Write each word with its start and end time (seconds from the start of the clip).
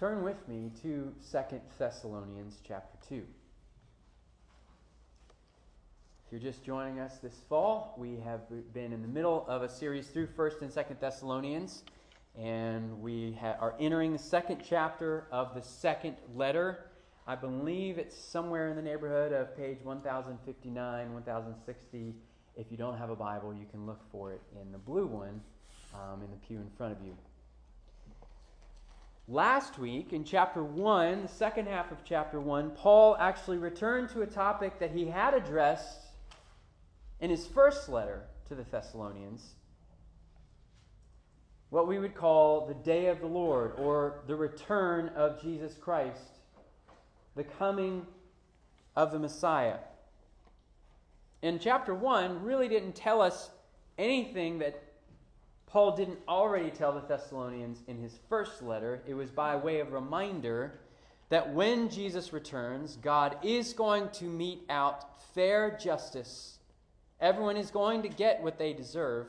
turn 0.00 0.22
with 0.22 0.48
me 0.48 0.70
to 0.80 1.12
Second 1.20 1.60
Thessalonians 1.78 2.62
chapter 2.66 2.96
2. 3.10 3.16
If 6.24 6.32
you're 6.32 6.40
just 6.40 6.64
joining 6.64 7.00
us 7.00 7.18
this 7.18 7.34
fall, 7.50 7.94
we 7.98 8.16
have 8.24 8.40
been 8.72 8.94
in 8.94 9.02
the 9.02 9.08
middle 9.08 9.44
of 9.46 9.60
a 9.60 9.68
series 9.68 10.06
through 10.06 10.28
1st 10.28 10.62
and 10.62 10.70
2nd 10.70 11.00
Thessalonians, 11.00 11.84
and 12.34 13.02
we 13.02 13.36
ha- 13.38 13.56
are 13.60 13.74
entering 13.78 14.14
the 14.14 14.18
second 14.18 14.62
chapter 14.66 15.26
of 15.30 15.54
the 15.54 15.60
second 15.60 16.16
letter. 16.34 16.86
I 17.26 17.34
believe 17.34 17.98
it's 17.98 18.16
somewhere 18.16 18.70
in 18.70 18.76
the 18.76 18.82
neighborhood 18.82 19.34
of 19.34 19.54
page 19.54 19.80
1059, 19.82 21.12
1060. 21.12 22.14
If 22.56 22.70
you 22.70 22.78
don't 22.78 22.96
have 22.96 23.10
a 23.10 23.16
Bible, 23.16 23.52
you 23.52 23.66
can 23.70 23.84
look 23.84 24.00
for 24.10 24.32
it 24.32 24.40
in 24.62 24.72
the 24.72 24.78
blue 24.78 25.06
one 25.06 25.42
um, 25.92 26.22
in 26.22 26.30
the 26.30 26.38
pew 26.38 26.56
in 26.56 26.70
front 26.78 26.98
of 26.98 27.04
you. 27.04 27.14
Last 29.28 29.78
week, 29.78 30.12
in 30.12 30.24
chapter 30.24 30.62
1, 30.62 31.22
the 31.22 31.28
second 31.28 31.68
half 31.68 31.92
of 31.92 31.98
chapter 32.04 32.40
1, 32.40 32.70
Paul 32.70 33.16
actually 33.18 33.58
returned 33.58 34.08
to 34.10 34.22
a 34.22 34.26
topic 34.26 34.78
that 34.80 34.90
he 34.90 35.06
had 35.06 35.34
addressed 35.34 36.00
in 37.20 37.30
his 37.30 37.46
first 37.46 37.88
letter 37.88 38.24
to 38.48 38.54
the 38.54 38.64
Thessalonians 38.64 39.54
what 41.70 41.86
we 41.86 41.98
would 42.00 42.16
call 42.16 42.66
the 42.66 42.74
day 42.74 43.06
of 43.06 43.20
the 43.20 43.26
Lord 43.26 43.72
or 43.78 44.22
the 44.26 44.34
return 44.34 45.08
of 45.14 45.40
Jesus 45.40 45.74
Christ, 45.74 46.40
the 47.36 47.44
coming 47.44 48.06
of 48.96 49.12
the 49.12 49.18
Messiah. 49.20 49.76
And 51.42 51.60
chapter 51.60 51.94
1 51.94 52.42
really 52.42 52.68
didn't 52.68 52.96
tell 52.96 53.22
us 53.22 53.50
anything 53.96 54.58
that 54.58 54.82
Paul 55.70 55.94
didn't 55.94 56.18
already 56.26 56.70
tell 56.70 56.92
the 56.92 57.06
Thessalonians 57.06 57.82
in 57.86 57.96
his 57.96 58.18
first 58.28 58.60
letter. 58.60 59.02
It 59.06 59.14
was 59.14 59.30
by 59.30 59.54
way 59.54 59.78
of 59.78 59.92
reminder 59.92 60.80
that 61.28 61.54
when 61.54 61.88
Jesus 61.88 62.32
returns, 62.32 62.96
God 62.96 63.36
is 63.44 63.72
going 63.72 64.08
to 64.14 64.24
mete 64.24 64.64
out 64.68 65.22
fair 65.32 65.78
justice. 65.80 66.58
Everyone 67.20 67.56
is 67.56 67.70
going 67.70 68.02
to 68.02 68.08
get 68.08 68.42
what 68.42 68.58
they 68.58 68.72
deserve. 68.72 69.28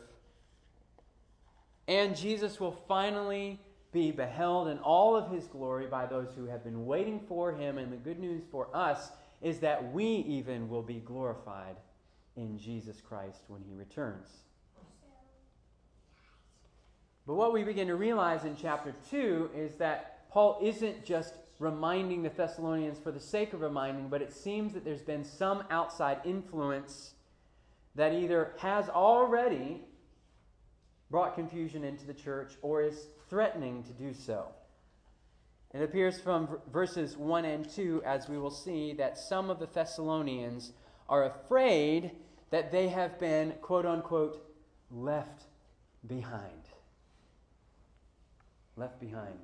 And 1.87 2.17
Jesus 2.17 2.59
will 2.59 2.83
finally 2.87 3.59
be 3.91 4.11
beheld 4.11 4.67
in 4.67 4.79
all 4.79 5.15
of 5.15 5.29
his 5.29 5.45
glory 5.45 5.85
by 5.85 6.07
those 6.07 6.29
who 6.35 6.45
have 6.45 6.63
been 6.63 6.87
waiting 6.87 7.19
for 7.27 7.51
him. 7.51 7.77
And 7.77 7.93
the 7.93 7.97
good 7.97 8.17
news 8.17 8.41
for 8.49 8.75
us 8.75 9.11
is 9.43 9.59
that 9.59 9.93
we 9.93 10.05
even 10.05 10.69
will 10.69 10.81
be 10.81 11.01
glorified 11.01 11.75
in 12.35 12.57
Jesus 12.57 12.99
Christ 12.99 13.43
when 13.47 13.61
he 13.61 13.75
returns. 13.75 14.29
But 17.27 17.35
what 17.35 17.53
we 17.53 17.63
begin 17.63 17.87
to 17.87 17.95
realize 17.95 18.45
in 18.45 18.55
chapter 18.55 18.95
2 19.09 19.51
is 19.55 19.75
that 19.75 20.29
Paul 20.29 20.59
isn't 20.61 21.05
just 21.05 21.35
reminding 21.59 22.23
the 22.23 22.29
Thessalonians 22.29 22.97
for 22.97 23.11
the 23.11 23.19
sake 23.19 23.53
of 23.53 23.61
reminding, 23.61 24.09
but 24.09 24.21
it 24.21 24.33
seems 24.33 24.73
that 24.73 24.83
there's 24.83 25.03
been 25.03 25.23
some 25.23 25.63
outside 25.69 26.19
influence 26.25 27.13
that 27.95 28.13
either 28.13 28.53
has 28.57 28.89
already 28.89 29.81
brought 31.11 31.35
confusion 31.35 31.83
into 31.83 32.05
the 32.07 32.13
church 32.13 32.53
or 32.61 32.81
is 32.81 33.07
threatening 33.29 33.83
to 33.83 33.91
do 33.93 34.13
so. 34.13 34.47
It 35.73 35.83
appears 35.83 36.19
from 36.19 36.59
verses 36.71 37.15
1 37.17 37.45
and 37.45 37.69
2, 37.69 38.01
as 38.05 38.27
we 38.27 38.37
will 38.37 38.51
see, 38.51 38.93
that 38.93 39.17
some 39.17 39.49
of 39.49 39.59
the 39.59 39.67
Thessalonians 39.67 40.73
are 41.07 41.25
afraid 41.25 42.11
that 42.49 42.71
they 42.71 42.87
have 42.89 43.19
been, 43.19 43.53
quote 43.61 43.85
unquote, 43.85 44.43
left 44.89 45.43
behind 46.07 46.60
left 48.81 48.99
behind. 48.99 49.37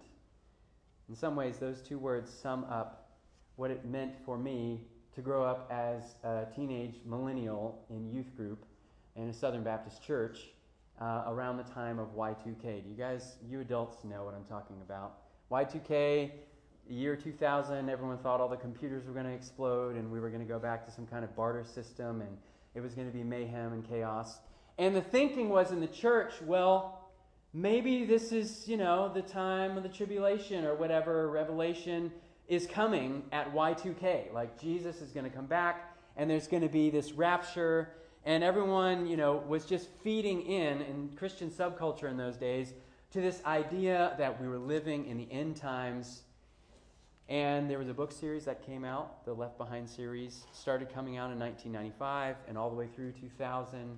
In 1.09 1.15
some 1.15 1.35
ways, 1.35 1.59
those 1.59 1.79
two 1.79 1.99
words 1.99 2.33
sum 2.33 2.65
up 2.71 3.11
what 3.55 3.69
it 3.69 3.85
meant 3.85 4.13
for 4.25 4.35
me 4.35 4.81
to 5.13 5.21
grow 5.21 5.43
up 5.45 5.71
as 5.71 6.15
a 6.23 6.45
teenage 6.55 6.95
millennial 7.05 7.85
in 7.91 8.11
youth 8.11 8.35
group 8.35 8.65
in 9.15 9.29
a 9.29 9.33
Southern 9.33 9.63
Baptist 9.63 10.03
church 10.03 10.39
uh, 10.99 11.25
around 11.27 11.57
the 11.57 11.63
time 11.63 11.99
of 11.99 12.15
Y2K. 12.15 12.83
Do 12.83 12.89
you 12.89 12.95
guys, 12.97 13.35
you 13.47 13.61
adults, 13.61 14.03
know 14.03 14.25
what 14.25 14.33
I'm 14.33 14.43
talking 14.45 14.77
about? 14.83 15.19
Y2K, 15.51 16.31
year 16.89 17.15
2000, 17.15 17.89
everyone 17.89 18.17
thought 18.17 18.41
all 18.41 18.49
the 18.49 18.57
computers 18.57 19.05
were 19.05 19.13
going 19.13 19.27
to 19.27 19.33
explode 19.33 19.95
and 19.95 20.11
we 20.11 20.19
were 20.19 20.29
going 20.29 20.41
to 20.41 20.51
go 20.51 20.57
back 20.57 20.83
to 20.87 20.91
some 20.91 21.05
kind 21.05 21.23
of 21.23 21.35
barter 21.35 21.63
system 21.63 22.21
and 22.21 22.35
it 22.73 22.81
was 22.81 22.95
going 22.95 23.07
to 23.07 23.13
be 23.13 23.23
mayhem 23.23 23.73
and 23.73 23.87
chaos. 23.87 24.39
And 24.79 24.95
the 24.95 25.01
thinking 25.01 25.49
was 25.49 25.71
in 25.71 25.79
the 25.79 25.87
church, 25.87 26.33
well, 26.43 27.06
maybe 27.53 28.05
this 28.05 28.31
is, 28.31 28.67
you 28.67 28.77
know, 28.77 29.11
the 29.13 29.21
time 29.21 29.77
of 29.77 29.83
the 29.83 29.89
tribulation 29.89 30.65
or 30.65 30.75
whatever 30.75 31.29
revelation 31.29 32.11
is 32.47 32.67
coming 32.67 33.23
at 33.31 33.53
Y2K. 33.53 34.33
Like 34.33 34.59
Jesus 34.59 35.01
is 35.01 35.11
going 35.11 35.25
to 35.25 35.35
come 35.35 35.45
back 35.47 35.95
and 36.15 36.29
there's 36.29 36.47
going 36.47 36.63
to 36.63 36.69
be 36.69 36.89
this 36.89 37.13
rapture 37.13 37.89
and 38.25 38.43
everyone, 38.43 39.07
you 39.07 39.15
know, 39.15 39.37
was 39.47 39.65
just 39.65 39.87
feeding 40.03 40.41
in 40.41 40.81
in 40.81 41.09
Christian 41.15 41.49
subculture 41.49 42.09
in 42.09 42.17
those 42.17 42.35
days 42.35 42.73
to 43.11 43.21
this 43.21 43.41
idea 43.45 44.15
that 44.17 44.41
we 44.41 44.49
were 44.49 44.57
living 44.57 45.05
in 45.05 45.17
the 45.17 45.31
end 45.31 45.55
times. 45.55 46.23
And 47.29 47.69
there 47.69 47.79
was 47.79 47.87
a 47.87 47.93
book 47.93 48.11
series 48.11 48.45
that 48.45 48.65
came 48.65 48.83
out, 48.83 49.25
the 49.25 49.33
Left 49.33 49.57
Behind 49.57 49.89
series, 49.89 50.45
started 50.51 50.93
coming 50.93 51.17
out 51.17 51.31
in 51.31 51.39
1995 51.39 52.35
and 52.47 52.57
all 52.57 52.69
the 52.69 52.75
way 52.75 52.87
through 52.87 53.13
2000. 53.13 53.97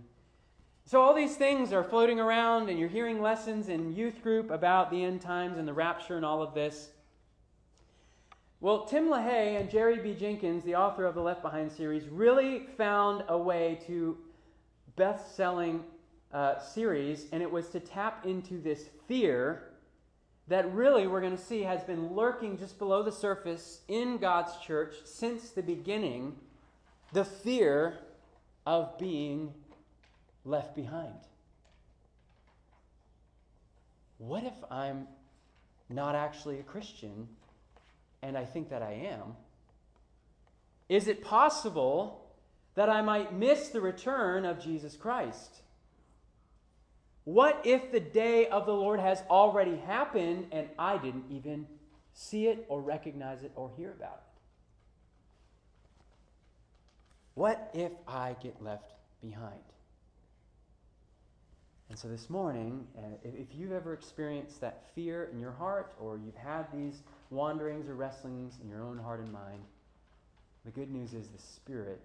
So, 0.90 1.04
all 1.04 1.14
these 1.14 1.36
things 1.36 1.72
are 1.72 1.84
floating 1.84 2.20
around, 2.20 2.68
and 2.68 2.80
you're 2.80 2.90
hearing 2.90 3.22
lessons 3.22 3.70
in 3.70 3.96
youth 3.96 4.24
group 4.24 4.50
about 4.50 4.90
the 4.90 5.04
end 5.04 5.22
times 5.22 5.60
and 5.60 5.68
the 5.68 5.74
rapture 5.74 6.16
and 6.16 6.26
all 6.26 6.42
of 6.42 6.56
this. 6.56 6.90
Well, 8.60 8.86
Tim 8.86 9.08
LaHaye 9.08 9.60
and 9.60 9.70
Jerry 9.70 10.00
B. 10.00 10.16
Jenkins, 10.20 10.64
the 10.64 10.74
author 10.74 11.06
of 11.06 11.14
the 11.14 11.22
Left 11.22 11.44
Behind 11.44 11.72
series, 11.72 12.08
really 12.08 12.66
found 12.76 13.24
a 13.28 13.38
way 13.38 13.80
to 13.86 14.18
best 14.96 15.36
selling 15.36 15.84
uh, 16.34 16.58
series, 16.58 17.28
and 17.32 17.44
it 17.44 17.52
was 17.52 17.68
to 17.70 17.80
tap 17.80 18.26
into 18.26 18.60
this 18.60 18.90
fear 19.08 19.66
that 20.48 20.74
really 20.74 21.06
we're 21.06 21.22
going 21.22 21.38
to 21.38 21.44
see 21.44 21.62
has 21.62 21.84
been 21.84 22.16
lurking 22.16 22.58
just 22.58 22.80
below 22.80 23.04
the 23.04 23.12
surface 23.12 23.82
in 23.90 24.18
God's 24.18 24.58
church 24.58 24.96
since 25.06 25.52
the 25.52 25.62
beginning 25.62 26.36
the 27.14 27.26
fear 27.26 28.00
of 28.66 28.98
being 28.98 29.54
left 30.46 30.76
behind? 30.76 31.20
What 34.18 34.44
if 34.44 34.54
I'm 34.70 35.08
not 35.90 36.16
actually 36.16 36.60
a 36.60 36.64
Christian 36.64 37.28
and 38.22 38.38
I 38.38 38.46
think 38.46 38.70
that 38.70 38.82
I 38.82 39.10
am? 39.12 39.36
Is 40.90 41.08
it 41.08 41.24
possible 41.24 42.26
that 42.76 42.90
I 42.90 43.02
might 43.02 43.34
miss 43.34 43.70
the 43.70 43.82
return 43.82 44.46
of 44.46 44.60
Jesus 44.62 44.96
Christ? 44.96 45.62
What 47.24 47.62
if 47.64 47.92
the 47.92 48.00
day 48.00 48.48
of 48.48 48.66
the 48.66 48.74
Lord 48.74 49.00
has 49.00 49.22
already 49.30 49.78
happened 49.78 50.48
and 50.52 50.68
I 50.80 50.98
didn't 50.98 51.26
even 51.30 51.68
see 52.14 52.48
it 52.48 52.66
or 52.70 52.82
recognize 52.82 53.44
it 53.44 53.52
or 53.56 53.72
hear 53.78 53.92
about 53.92 54.24
it? 54.26 54.42
What 57.36 57.72
if 57.74 57.92
I 58.08 58.36
get 58.42 58.62
left 58.62 58.94
behind? 59.22 59.62
And 61.90 61.98
so 61.98 62.08
this 62.08 62.30
morning, 62.30 62.86
uh, 62.96 63.02
if 63.24 63.48
you've 63.56 63.72
ever 63.72 63.94
experienced 63.94 64.62
that 64.62 64.84
fear 64.94 65.30
in 65.34 65.40
your 65.40 65.52
heart 65.52 65.96
or 66.00 66.18
you've 66.18 66.36
had 66.36 66.72
these 66.72 67.02
wanderings 67.32 67.90
or 67.90 67.96
wrestlings 67.96 68.60
in 68.62 68.70
your 68.70 68.84
own 68.84 69.00
heart 69.00 69.22
and 69.22 69.32
mind, 69.32 69.64
the 70.66 70.72
good 70.72 70.92
news 70.92 71.14
is 71.14 71.28
the 71.30 71.42
Spirit 71.42 72.00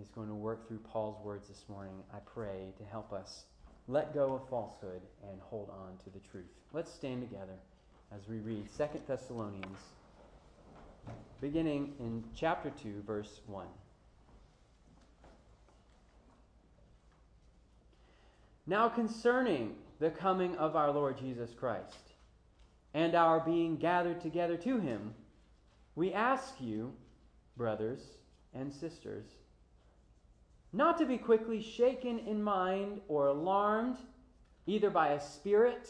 is 0.00 0.08
going 0.08 0.28
to 0.28 0.34
work 0.34 0.68
through 0.68 0.80
Paul's 0.80 1.16
words 1.24 1.48
this 1.48 1.64
morning, 1.68 1.94
I 2.12 2.18
pray, 2.18 2.74
to 2.76 2.84
help 2.84 3.12
us 3.14 3.44
let 3.88 4.12
go 4.12 4.34
of 4.34 4.46
falsehood 4.50 5.00
and 5.30 5.40
hold 5.40 5.70
on 5.70 5.96
to 6.04 6.10
the 6.10 6.24
truth. 6.30 6.52
Let's 6.74 6.92
stand 6.92 7.22
together 7.22 7.56
as 8.14 8.28
we 8.28 8.38
read 8.38 8.66
2 8.76 8.84
Thessalonians, 9.06 9.78
beginning 11.40 11.94
in 11.98 12.24
chapter 12.34 12.70
2, 12.82 13.02
verse 13.06 13.40
1. 13.46 13.66
Now, 18.68 18.90
concerning 18.90 19.76
the 19.98 20.10
coming 20.10 20.54
of 20.56 20.76
our 20.76 20.90
Lord 20.90 21.16
Jesus 21.16 21.54
Christ 21.58 22.12
and 22.92 23.14
our 23.14 23.40
being 23.40 23.78
gathered 23.78 24.20
together 24.20 24.58
to 24.58 24.78
him, 24.78 25.14
we 25.94 26.12
ask 26.12 26.60
you, 26.60 26.92
brothers 27.56 28.02
and 28.52 28.70
sisters, 28.70 29.24
not 30.70 30.98
to 30.98 31.06
be 31.06 31.16
quickly 31.16 31.62
shaken 31.62 32.18
in 32.18 32.42
mind 32.42 33.00
or 33.08 33.28
alarmed, 33.28 33.96
either 34.66 34.90
by 34.90 35.12
a 35.12 35.20
spirit 35.20 35.88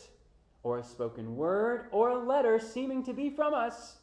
or 0.62 0.78
a 0.78 0.84
spoken 0.84 1.34
word 1.34 1.86
or 1.90 2.10
a 2.10 2.24
letter 2.24 2.60
seeming 2.60 3.02
to 3.02 3.12
be 3.12 3.28
from 3.28 3.54
us, 3.54 3.96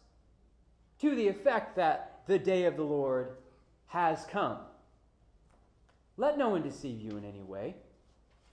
to 1.00 1.16
the 1.16 1.30
effect 1.30 1.78
that 1.78 2.24
the 2.28 2.38
day 2.38 2.66
of 2.66 2.76
the 2.76 2.84
Lord 2.84 3.38
has 3.88 4.26
come. 4.26 4.58
Let 6.18 6.38
no 6.38 6.50
one 6.50 6.62
deceive 6.62 7.00
you 7.00 7.18
in 7.18 7.24
any 7.24 7.42
way. 7.42 7.76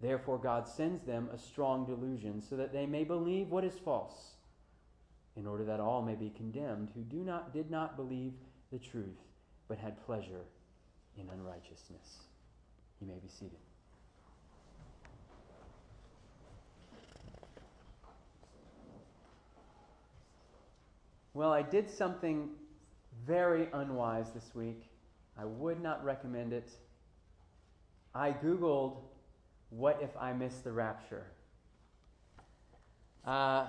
Therefore, 0.00 0.38
God 0.38 0.68
sends 0.68 1.02
them 1.02 1.28
a 1.32 1.38
strong 1.38 1.86
delusion 1.86 2.42
so 2.42 2.56
that 2.56 2.72
they 2.72 2.86
may 2.86 3.04
believe 3.04 3.50
what 3.50 3.64
is 3.64 3.78
false, 3.84 4.34
in 5.36 5.46
order 5.46 5.64
that 5.64 5.80
all 5.80 6.02
may 6.02 6.14
be 6.14 6.30
condemned 6.30 6.90
who 6.94 7.02
do 7.02 7.24
not, 7.24 7.52
did 7.52 7.70
not 7.70 7.96
believe 7.96 8.32
the 8.72 8.78
truth, 8.78 9.20
but 9.68 9.78
had 9.78 10.04
pleasure 10.04 10.44
in 11.18 11.28
unrighteousness. 11.30 12.18
You 13.00 13.06
may 13.06 13.18
be 13.22 13.28
seated. 13.28 13.58
Well, 21.34 21.52
I 21.52 21.62
did 21.62 21.90
something 21.90 22.50
very 23.26 23.66
unwise 23.72 24.30
this 24.32 24.54
week. 24.54 24.88
I 25.36 25.44
would 25.44 25.82
not 25.82 26.04
recommend 26.04 26.52
it. 26.52 26.70
I 28.14 28.30
Googled, 28.30 28.98
what 29.70 30.00
if 30.02 30.10
I 30.16 30.32
miss 30.32 30.54
the 30.58 30.72
rapture? 30.72 31.26
Uh, 33.26 33.66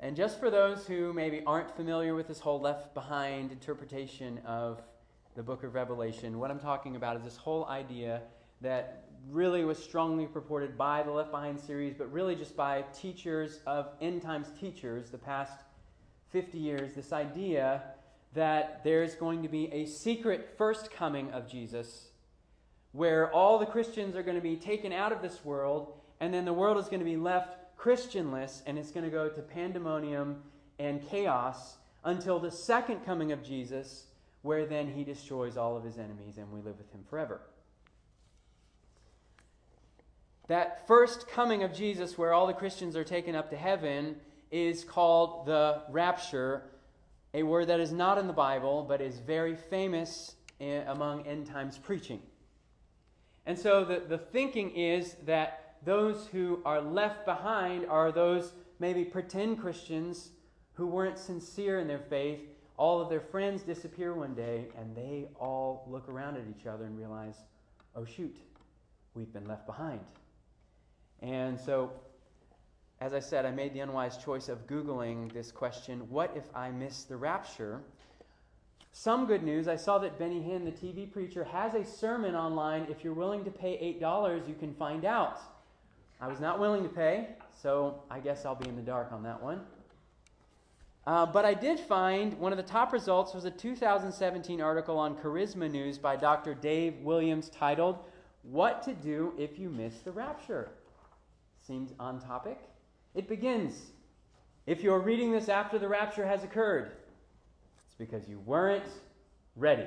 and 0.00 0.16
just 0.16 0.40
for 0.40 0.50
those 0.50 0.86
who 0.86 1.12
maybe 1.12 1.42
aren't 1.46 1.74
familiar 1.76 2.14
with 2.14 2.28
this 2.28 2.40
whole 2.40 2.60
left 2.60 2.94
behind 2.94 3.52
interpretation 3.52 4.38
of 4.46 4.82
the 5.34 5.42
book 5.42 5.62
of 5.64 5.74
Revelation, 5.74 6.38
what 6.38 6.50
I'm 6.50 6.58
talking 6.58 6.96
about 6.96 7.16
is 7.16 7.22
this 7.22 7.36
whole 7.36 7.66
idea 7.66 8.22
that 8.60 9.04
really 9.30 9.64
was 9.64 9.82
strongly 9.82 10.26
purported 10.26 10.76
by 10.76 11.02
the 11.02 11.10
Left 11.10 11.30
Behind 11.30 11.58
series, 11.58 11.94
but 11.94 12.12
really 12.12 12.36
just 12.36 12.56
by 12.56 12.82
teachers 12.94 13.60
of 13.66 13.88
end 14.00 14.22
times 14.22 14.48
teachers 14.60 15.10
the 15.10 15.18
past 15.18 15.60
50 16.30 16.58
years. 16.58 16.94
This 16.94 17.12
idea 17.12 17.82
that 18.34 18.82
there's 18.84 19.14
going 19.14 19.42
to 19.42 19.48
be 19.48 19.72
a 19.72 19.86
secret 19.86 20.54
first 20.58 20.90
coming 20.90 21.30
of 21.30 21.48
Jesus 21.48 22.08
where 22.94 23.30
all 23.32 23.58
the 23.58 23.66
Christians 23.66 24.14
are 24.14 24.22
going 24.22 24.36
to 24.36 24.40
be 24.40 24.54
taken 24.54 24.92
out 24.92 25.10
of 25.10 25.20
this 25.20 25.44
world, 25.44 25.92
and 26.20 26.32
then 26.32 26.44
the 26.44 26.52
world 26.52 26.78
is 26.78 26.84
going 26.84 27.00
to 27.00 27.04
be 27.04 27.16
left 27.16 27.58
Christianless, 27.76 28.62
and 28.66 28.78
it's 28.78 28.92
going 28.92 29.04
to 29.04 29.10
go 29.10 29.28
to 29.28 29.42
pandemonium 29.42 30.36
and 30.78 31.04
chaos 31.08 31.76
until 32.04 32.38
the 32.38 32.52
second 32.52 33.04
coming 33.04 33.32
of 33.32 33.42
Jesus, 33.42 34.04
where 34.42 34.64
then 34.64 34.92
he 34.92 35.02
destroys 35.02 35.56
all 35.56 35.76
of 35.76 35.82
his 35.82 35.98
enemies 35.98 36.38
and 36.38 36.50
we 36.52 36.60
live 36.60 36.78
with 36.78 36.90
him 36.92 37.00
forever. 37.10 37.40
That 40.46 40.86
first 40.86 41.26
coming 41.26 41.64
of 41.64 41.74
Jesus, 41.74 42.16
where 42.16 42.32
all 42.32 42.46
the 42.46 42.52
Christians 42.52 42.94
are 42.96 43.04
taken 43.04 43.34
up 43.34 43.50
to 43.50 43.56
heaven, 43.56 44.16
is 44.52 44.84
called 44.84 45.46
the 45.46 45.82
rapture 45.90 46.62
a 47.32 47.42
word 47.42 47.66
that 47.66 47.80
is 47.80 47.90
not 47.90 48.18
in 48.18 48.28
the 48.28 48.32
Bible, 48.32 48.84
but 48.88 49.00
is 49.00 49.18
very 49.18 49.56
famous 49.56 50.36
eh, 50.60 50.82
among 50.86 51.26
end 51.26 51.46
times 51.48 51.76
preaching. 51.76 52.20
And 53.46 53.58
so 53.58 53.84
the, 53.84 54.02
the 54.08 54.18
thinking 54.18 54.70
is 54.70 55.16
that 55.26 55.76
those 55.84 56.28
who 56.28 56.60
are 56.64 56.80
left 56.80 57.26
behind 57.26 57.86
are 57.86 58.10
those 58.10 58.52
maybe 58.78 59.04
pretend 59.04 59.60
Christians 59.60 60.30
who 60.72 60.86
weren't 60.86 61.18
sincere 61.18 61.78
in 61.78 61.86
their 61.86 61.98
faith. 61.98 62.40
All 62.76 63.00
of 63.00 63.08
their 63.08 63.20
friends 63.20 63.62
disappear 63.62 64.14
one 64.14 64.34
day, 64.34 64.66
and 64.78 64.96
they 64.96 65.28
all 65.38 65.86
look 65.88 66.08
around 66.08 66.36
at 66.36 66.44
each 66.48 66.66
other 66.66 66.84
and 66.84 66.98
realize, 66.98 67.36
oh, 67.94 68.04
shoot, 68.04 68.36
we've 69.14 69.32
been 69.32 69.46
left 69.46 69.66
behind. 69.66 70.00
And 71.20 71.60
so 71.60 71.92
as 73.00 73.12
I 73.12 73.20
said, 73.20 73.44
I 73.44 73.50
made 73.50 73.74
the 73.74 73.80
unwise 73.80 74.16
choice 74.16 74.48
of 74.48 74.66
Googling 74.66 75.32
this 75.32 75.52
question 75.52 76.08
what 76.08 76.34
if 76.36 76.44
I 76.54 76.70
miss 76.70 77.04
the 77.04 77.16
rapture? 77.16 77.82
Some 78.96 79.26
good 79.26 79.42
news 79.42 79.66
I 79.66 79.74
saw 79.74 79.98
that 79.98 80.20
Benny 80.20 80.38
Hinn, 80.38 80.64
the 80.64 80.70
TV 80.70 81.10
preacher, 81.10 81.42
has 81.42 81.74
a 81.74 81.84
sermon 81.84 82.36
online. 82.36 82.86
If 82.88 83.02
you're 83.02 83.12
willing 83.12 83.42
to 83.42 83.50
pay 83.50 83.98
$8, 84.00 84.48
you 84.48 84.54
can 84.54 84.72
find 84.72 85.04
out. 85.04 85.40
I 86.20 86.28
was 86.28 86.38
not 86.38 86.60
willing 86.60 86.84
to 86.84 86.88
pay, 86.88 87.30
so 87.60 88.04
I 88.08 88.20
guess 88.20 88.46
I'll 88.46 88.54
be 88.54 88.68
in 88.68 88.76
the 88.76 88.82
dark 88.82 89.10
on 89.10 89.24
that 89.24 89.42
one. 89.42 89.62
Uh, 91.08 91.26
but 91.26 91.44
I 91.44 91.54
did 91.54 91.80
find 91.80 92.38
one 92.38 92.52
of 92.52 92.56
the 92.56 92.62
top 92.62 92.92
results 92.92 93.34
was 93.34 93.44
a 93.44 93.50
2017 93.50 94.60
article 94.60 94.96
on 94.96 95.16
Charisma 95.16 95.68
News 95.68 95.98
by 95.98 96.14
Dr. 96.14 96.54
Dave 96.54 97.00
Williams 97.00 97.48
titled, 97.48 97.98
What 98.44 98.84
to 98.84 98.94
Do 98.94 99.34
If 99.36 99.58
You 99.58 99.70
Miss 99.70 99.98
the 100.04 100.12
Rapture. 100.12 100.70
Seems 101.66 101.92
on 101.98 102.20
topic. 102.20 102.60
It 103.16 103.26
begins. 103.26 103.90
If 104.68 104.84
you're 104.84 105.00
reading 105.00 105.32
this 105.32 105.48
after 105.48 105.80
the 105.80 105.88
rapture 105.88 106.24
has 106.24 106.44
occurred, 106.44 106.92
it's 107.94 108.10
because 108.10 108.28
you 108.28 108.40
weren't 108.40 108.88
ready. 109.54 109.86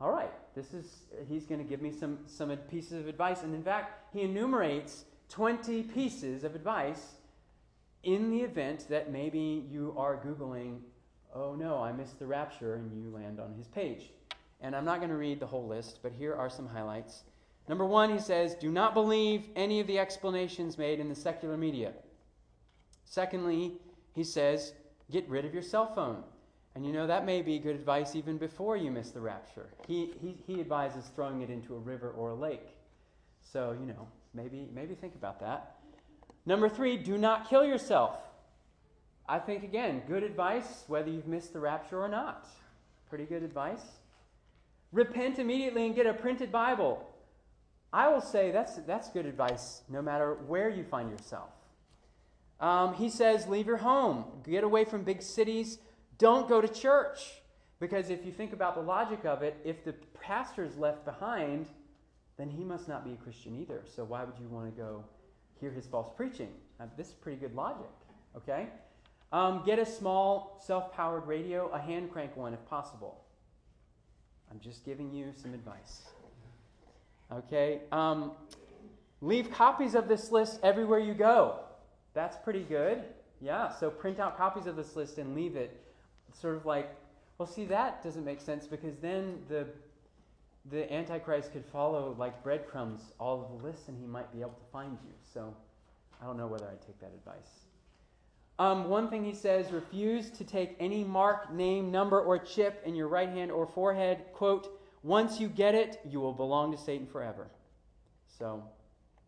All 0.00 0.10
right, 0.10 0.32
this 0.54 0.74
is 0.74 1.04
he's 1.28 1.46
going 1.46 1.62
to 1.62 1.68
give 1.68 1.80
me 1.80 1.92
some 1.92 2.18
some 2.26 2.54
pieces 2.68 3.00
of 3.00 3.08
advice 3.08 3.42
and 3.42 3.54
in 3.54 3.62
fact, 3.62 4.12
he 4.12 4.22
enumerates 4.22 5.04
20 5.30 5.84
pieces 5.84 6.44
of 6.44 6.54
advice 6.54 7.12
in 8.02 8.30
the 8.30 8.40
event 8.40 8.86
that 8.90 9.10
maybe 9.10 9.64
you 9.70 9.94
are 9.96 10.16
googling, 10.16 10.80
"Oh 11.34 11.54
no, 11.54 11.82
I 11.82 11.92
missed 11.92 12.18
the 12.18 12.26
rapture," 12.26 12.74
and 12.74 12.92
you 13.02 13.10
land 13.10 13.40
on 13.40 13.54
his 13.54 13.68
page. 13.68 14.10
And 14.60 14.76
I'm 14.76 14.84
not 14.84 14.98
going 14.98 15.10
to 15.10 15.16
read 15.16 15.40
the 15.40 15.46
whole 15.46 15.66
list, 15.66 16.00
but 16.02 16.12
here 16.12 16.34
are 16.34 16.50
some 16.50 16.68
highlights. 16.68 17.24
Number 17.68 17.86
one, 17.86 18.10
he 18.10 18.18
says, 18.18 18.54
do 18.54 18.70
not 18.70 18.94
believe 18.94 19.48
any 19.56 19.80
of 19.80 19.86
the 19.86 19.98
explanations 19.98 20.78
made 20.78 21.00
in 21.00 21.08
the 21.08 21.14
secular 21.14 21.56
media. 21.56 21.92
Secondly, 23.04 23.72
he 24.14 24.24
says, 24.24 24.72
get 25.10 25.28
rid 25.28 25.44
of 25.44 25.54
your 25.54 25.62
cell 25.62 25.86
phone. 25.86 26.22
And 26.74 26.86
you 26.86 26.92
know, 26.92 27.06
that 27.06 27.26
may 27.26 27.42
be 27.42 27.58
good 27.58 27.76
advice 27.76 28.16
even 28.16 28.38
before 28.38 28.76
you 28.76 28.90
miss 28.90 29.10
the 29.10 29.20
rapture. 29.20 29.68
He, 29.86 30.12
he, 30.20 30.36
he 30.46 30.60
advises 30.60 31.10
throwing 31.14 31.42
it 31.42 31.50
into 31.50 31.74
a 31.74 31.78
river 31.78 32.10
or 32.10 32.30
a 32.30 32.34
lake. 32.34 32.66
So, 33.52 33.76
you 33.78 33.86
know, 33.86 34.08
maybe, 34.32 34.68
maybe 34.72 34.94
think 34.94 35.14
about 35.14 35.40
that. 35.40 35.76
Number 36.46 36.68
three, 36.68 36.96
do 36.96 37.18
not 37.18 37.48
kill 37.48 37.64
yourself. 37.64 38.16
I 39.28 39.38
think, 39.38 39.64
again, 39.64 40.02
good 40.08 40.22
advice 40.22 40.84
whether 40.86 41.10
you've 41.10 41.28
missed 41.28 41.52
the 41.52 41.60
rapture 41.60 42.00
or 42.00 42.08
not. 42.08 42.46
Pretty 43.08 43.24
good 43.24 43.42
advice. 43.42 43.82
Repent 44.90 45.38
immediately 45.38 45.86
and 45.86 45.94
get 45.94 46.06
a 46.06 46.14
printed 46.14 46.50
Bible. 46.50 47.06
I 47.92 48.08
will 48.08 48.20
say 48.22 48.50
that's, 48.50 48.76
that's 48.86 49.10
good 49.10 49.26
advice 49.26 49.82
no 49.88 50.00
matter 50.00 50.34
where 50.46 50.70
you 50.70 50.84
find 50.84 51.10
yourself. 51.10 51.50
Um, 52.58 52.94
he 52.94 53.10
says, 53.10 53.46
leave 53.48 53.66
your 53.66 53.78
home, 53.78 54.24
get 54.44 54.64
away 54.64 54.84
from 54.84 55.02
big 55.02 55.20
cities, 55.20 55.78
don't 56.22 56.48
go 56.48 56.60
to 56.60 56.68
church. 56.68 57.42
Because 57.80 58.08
if 58.08 58.24
you 58.24 58.30
think 58.30 58.52
about 58.52 58.76
the 58.76 58.80
logic 58.80 59.24
of 59.24 59.42
it, 59.42 59.56
if 59.64 59.84
the 59.84 59.92
pastor 60.20 60.64
is 60.64 60.78
left 60.78 61.04
behind, 61.04 61.66
then 62.38 62.48
he 62.48 62.62
must 62.62 62.86
not 62.86 63.04
be 63.04 63.12
a 63.12 63.16
Christian 63.16 63.60
either. 63.60 63.82
So 63.94 64.04
why 64.04 64.22
would 64.22 64.38
you 64.38 64.46
want 64.46 64.72
to 64.72 64.80
go 64.80 65.04
hear 65.60 65.72
his 65.72 65.84
false 65.86 66.08
preaching? 66.16 66.50
Now, 66.78 66.88
this 66.96 67.08
is 67.08 67.14
pretty 67.14 67.38
good 67.38 67.56
logic, 67.56 67.90
okay? 68.36 68.68
Um, 69.32 69.64
get 69.66 69.80
a 69.80 69.86
small 69.86 70.60
self 70.64 70.94
powered 70.94 71.26
radio, 71.26 71.68
a 71.70 71.78
hand 71.80 72.12
crank 72.12 72.36
one 72.36 72.54
if 72.54 72.64
possible. 72.66 73.24
I'm 74.48 74.60
just 74.60 74.84
giving 74.84 75.12
you 75.12 75.32
some 75.34 75.52
advice. 75.52 76.02
Okay? 77.32 77.80
Um, 77.90 78.32
leave 79.20 79.50
copies 79.50 79.96
of 79.96 80.06
this 80.06 80.30
list 80.30 80.60
everywhere 80.62 81.00
you 81.00 81.14
go. 81.14 81.58
That's 82.14 82.36
pretty 82.36 82.62
good. 82.62 83.02
Yeah, 83.40 83.70
so 83.70 83.90
print 83.90 84.20
out 84.20 84.38
copies 84.38 84.66
of 84.66 84.76
this 84.76 84.94
list 84.94 85.18
and 85.18 85.34
leave 85.34 85.56
it. 85.56 85.81
Sort 86.32 86.56
of 86.56 86.66
like, 86.66 86.94
well, 87.38 87.46
see, 87.46 87.64
that 87.66 88.02
doesn't 88.02 88.24
make 88.24 88.40
sense 88.40 88.66
because 88.66 88.96
then 88.98 89.38
the 89.48 89.66
the 90.70 90.92
Antichrist 90.92 91.52
could 91.52 91.64
follow 91.66 92.14
like 92.18 92.40
breadcrumbs 92.44 93.12
all 93.18 93.42
of 93.42 93.48
the 93.50 93.66
lists 93.66 93.88
and 93.88 93.98
he 93.98 94.06
might 94.06 94.32
be 94.32 94.40
able 94.40 94.50
to 94.50 94.70
find 94.72 94.96
you. 95.04 95.12
So 95.34 95.52
I 96.20 96.26
don't 96.26 96.36
know 96.36 96.46
whether 96.46 96.66
I'd 96.66 96.80
take 96.80 97.00
that 97.00 97.10
advice. 97.14 97.66
Um, 98.60 98.88
one 98.88 99.08
thing 99.08 99.24
he 99.24 99.34
says 99.34 99.72
refuse 99.72 100.30
to 100.30 100.44
take 100.44 100.76
any 100.78 101.02
mark, 101.02 101.52
name, 101.52 101.90
number, 101.90 102.20
or 102.20 102.38
chip 102.38 102.80
in 102.84 102.94
your 102.94 103.08
right 103.08 103.28
hand 103.28 103.50
or 103.50 103.66
forehead. 103.66 104.18
Quote, 104.34 104.78
once 105.02 105.40
you 105.40 105.48
get 105.48 105.74
it, 105.74 106.00
you 106.08 106.20
will 106.20 106.32
belong 106.32 106.70
to 106.70 106.78
Satan 106.78 107.08
forever. 107.08 107.48
So 108.38 108.62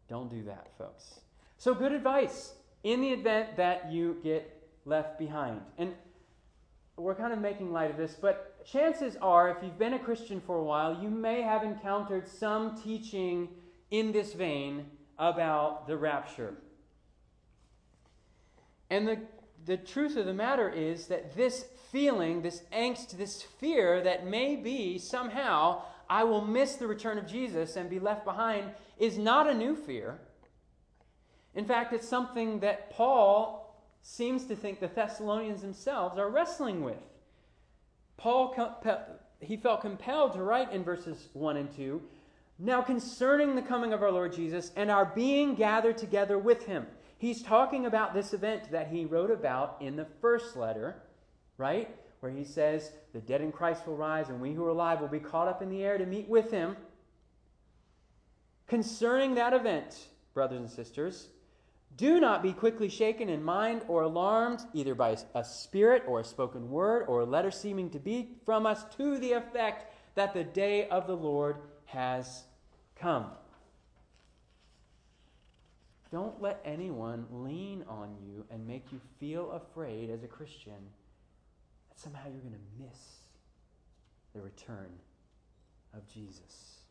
don't 0.09 0.31
do 0.31 0.45
that, 0.45 0.69
folks. 0.79 1.21
So, 1.59 1.75
good 1.75 1.93
advice 1.93 2.53
in 2.83 3.01
the 3.01 3.09
event 3.09 3.57
that 3.57 3.91
you 3.91 4.19
get 4.23 4.63
left 4.85 5.19
behind. 5.19 5.63
And 5.79 5.95
we're 6.97 7.15
kind 7.15 7.33
of 7.33 7.41
making 7.41 7.73
light 7.73 7.91
of 7.91 7.97
this, 7.97 8.17
but 8.21 8.65
chances 8.65 9.17
are, 9.21 9.51
if 9.51 9.57
you've 9.63 9.79
been 9.79 9.95
a 9.95 9.99
Christian 9.99 10.41
for 10.41 10.59
a 10.59 10.65
while, 10.65 11.03
you 11.03 11.11
may 11.11 11.43
have 11.43 11.63
encountered 11.63 12.29
some 12.29 12.81
teaching 12.81 13.49
in 13.91 14.13
this 14.13 14.33
vein 14.33 14.87
about 15.19 15.87
the 15.87 15.97
rapture. 15.97 16.55
And 18.91 19.09
the, 19.09 19.19
the 19.67 19.77
truth 19.77 20.17
of 20.17 20.27
the 20.27 20.35
matter 20.35 20.69
is 20.69 21.07
that 21.09 21.35
this 21.37 21.67
feeling, 21.91 22.43
this 22.43 22.63
angst, 22.73 23.17
this 23.17 23.43
fear 23.43 24.03
that 24.03 24.27
may 24.27 24.57
be 24.57 24.99
somehow 24.99 25.83
I 26.09 26.25
will 26.25 26.45
miss 26.45 26.77
the 26.77 26.87
return 26.87 27.19
of 27.19 27.27
Jesus 27.27 27.77
and 27.77 27.89
be 27.89 27.99
left 27.99 28.25
behind 28.25 28.71
is 28.99 29.19
not 29.19 29.49
a 29.49 29.55
new 29.55 29.75
fear. 29.75 30.19
In 31.55 31.65
fact, 31.65 31.93
it's 31.93 32.09
something 32.09 32.61
that 32.61 32.91
Paul 32.91 33.64
seems 34.07 34.45
to 34.45 34.55
think 34.55 34.79
the 34.79 34.87
Thessalonians 34.87 35.63
themselves 35.63 36.19
are 36.19 36.29
wrestling 36.29 36.85
with. 36.85 37.03
Paul 38.17 38.55
he 39.41 39.57
felt 39.57 39.81
compelled 39.81 40.35
to 40.35 40.43
write 40.43 40.73
in 40.73 40.85
verses 40.85 41.29
1 41.33 41.57
and 41.57 41.75
2 41.75 42.01
now 42.59 42.81
concerning 42.81 43.57
the 43.57 43.63
coming 43.63 43.93
of 43.93 44.03
our 44.03 44.13
Lord 44.13 44.33
Jesus 44.33 44.71
and 44.77 44.91
our 44.91 45.07
being 45.07 45.55
gathered 45.55 45.99
together 45.99 46.39
with 46.39 46.67
him. 46.67 46.87
He's 47.19 47.43
talking 47.43 47.87
about 47.87 48.15
this 48.15 48.33
event 48.33 48.71
that 48.71 48.89
he 48.89 49.07
wrote 49.07 49.31
about 49.31 49.79
in 49.81 49.97
the 49.97 50.07
first 50.21 50.57
letter, 50.57 51.03
right? 51.57 51.89
Where 52.21 52.31
he 52.31 52.45
says, 52.45 52.93
The 53.13 53.21
dead 53.21 53.41
in 53.41 53.51
Christ 53.51 53.87
will 53.87 53.97
rise, 53.97 54.29
and 54.29 54.41
we 54.41 54.53
who 54.53 54.65
are 54.65 54.71
alive 54.71 55.01
will 55.01 55.09
be 55.09 55.19
caught 55.19 55.49
up 55.49 55.63
in 55.63 55.71
the 55.71 55.83
air 55.83 55.99
to 55.99 56.07
meet 56.07 56.29
with 56.29 56.51
him. 56.51 56.77
Concerning 58.69 59.35
that 59.35 59.53
event, 59.53 60.09
brothers 60.33 60.61
and 60.61 60.71
sisters, 60.71 61.29
do 61.97 62.21
not 62.21 62.43
be 62.43 62.53
quickly 62.53 62.89
shaken 62.89 63.29
in 63.29 63.43
mind 63.43 63.83
or 63.87 64.03
alarmed, 64.03 64.61
either 64.73 64.95
by 64.95 65.17
a 65.35 65.45
spirit 65.45 66.03
or 66.07 66.21
a 66.21 66.25
spoken 66.25 66.71
word 66.71 67.05
or 67.07 67.21
a 67.21 67.25
letter 67.25 67.51
seeming 67.51 67.91
to 67.91 67.99
be 67.99 68.31
from 68.45 68.67
us 68.67 68.85
to 68.97 69.19
the 69.19 69.33
effect 69.33 69.93
that 70.15 70.35
the 70.35 70.45
day 70.45 70.89
of 70.89 71.07
the 71.07 71.17
Lord 71.17 71.57
has 71.87 72.45
come. 72.97 73.27
Don't 76.11 76.41
let 76.41 76.61
anyone 76.65 77.27
lean 77.31 77.85
on 77.89 78.15
you 78.25 78.45
and 78.51 78.67
make 78.67 78.93
you 78.93 79.01
feel 79.19 79.51
afraid 79.51 80.11
as 80.11 80.23
a 80.23 80.29
Christian 80.29 80.91
that 81.89 81.99
somehow 81.99 82.29
you're 82.29 82.41
going 82.41 82.53
to 82.53 82.85
miss 82.85 82.99
the 84.33 84.41
return 84.41 84.91
of 85.93 86.07
Jesus. 86.09 86.84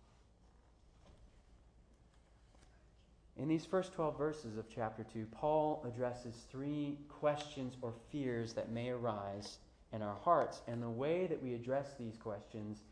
In 3.37 3.47
these 3.47 3.65
first 3.65 3.93
12 3.93 4.17
verses 4.17 4.57
of 4.57 4.69
chapter 4.69 5.03
2, 5.11 5.25
Paul 5.31 5.83
addresses 5.87 6.45
three 6.51 6.99
questions 7.09 7.75
or 7.81 7.93
fears 8.11 8.53
that 8.53 8.71
may 8.71 8.89
arise 8.89 9.57
in 9.91 10.01
our 10.01 10.17
hearts. 10.23 10.61
And 10.67 10.81
the 10.81 10.89
way 10.89 11.25
that 11.27 11.41
we 11.41 11.55
address 11.55 11.95
these 11.97 12.15
questions 12.17 12.83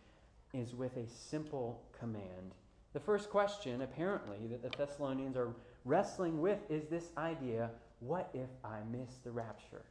is 0.53 0.74
with 0.74 0.98
a 0.98 1.07
simple 1.07 1.83
command. 1.98 2.55
The 2.93 3.00
first 3.00 3.29
question, 3.29 3.81
apparently, 3.83 4.48
that 4.48 4.63
the 4.63 4.75
Thessalonians 4.77 5.38
are 5.38 5.53
wrestling 5.86 6.41
with 6.41 6.60
is 6.69 6.86
this 6.88 7.12
idea 7.17 7.69
what 8.00 8.29
if 8.33 8.50
I 8.63 8.79
miss 8.91 9.17
the 9.24 9.31
rapture? 9.31 9.83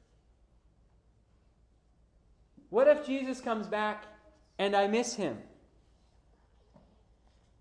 What 2.71 2.89
if 2.89 3.07
Jesus 3.07 3.41
comes 3.41 3.69
back 3.69 4.05
and 4.59 4.75
I 4.75 4.89
miss 4.89 5.15
him? 5.15 5.39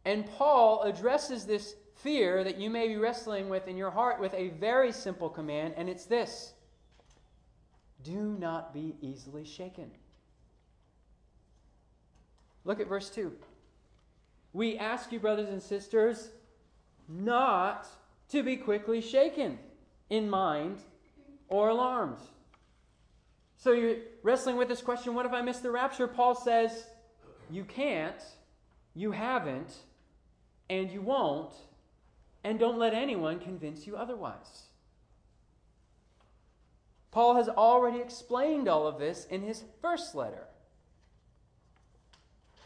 And 0.05 0.25
Paul 0.25 0.81
addresses 0.83 1.45
this 1.45 1.75
fear 2.03 2.43
that 2.43 2.57
you 2.57 2.69
may 2.69 2.87
be 2.87 2.97
wrestling 2.97 3.49
with 3.49 3.67
in 3.67 3.77
your 3.77 3.91
heart 3.91 4.19
with 4.19 4.33
a 4.33 4.49
very 4.49 4.91
simple 4.91 5.29
command, 5.29 5.73
and 5.77 5.89
it's 5.89 6.05
this 6.05 6.53
do 8.03 8.37
not 8.39 8.73
be 8.73 8.95
easily 9.01 9.43
shaken. 9.43 9.91
Look 12.63 12.79
at 12.79 12.87
verse 12.87 13.09
2. 13.09 13.33
We 14.53 14.77
ask 14.77 15.11
you, 15.11 15.19
brothers 15.19 15.49
and 15.49 15.61
sisters, 15.61 16.29
not 17.09 17.87
to 18.29 18.41
be 18.41 18.55
quickly 18.55 19.01
shaken 19.01 19.59
in 20.09 20.29
mind 20.29 20.77
or 21.49 21.69
alarmed. 21.69 22.19
So 23.57 23.73
you're 23.73 23.97
wrestling 24.23 24.55
with 24.55 24.69
this 24.69 24.81
question 24.81 25.13
what 25.13 25.25
if 25.25 25.33
I 25.33 25.41
miss 25.41 25.59
the 25.59 25.71
rapture? 25.71 26.07
Paul 26.07 26.35
says, 26.35 26.85
You 27.51 27.65
can't, 27.65 28.21
you 28.95 29.11
haven't, 29.11 29.73
and 30.69 30.89
you 30.89 31.01
won't 31.01 31.53
and 32.43 32.59
don't 32.59 32.77
let 32.77 32.93
anyone 32.93 33.39
convince 33.39 33.85
you 33.85 33.95
otherwise. 33.95 34.67
Paul 37.11 37.35
has 37.35 37.49
already 37.49 37.99
explained 37.99 38.67
all 38.67 38.87
of 38.87 38.99
this 38.99 39.25
in 39.25 39.41
his 39.41 39.63
first 39.81 40.13
letter. 40.13 40.45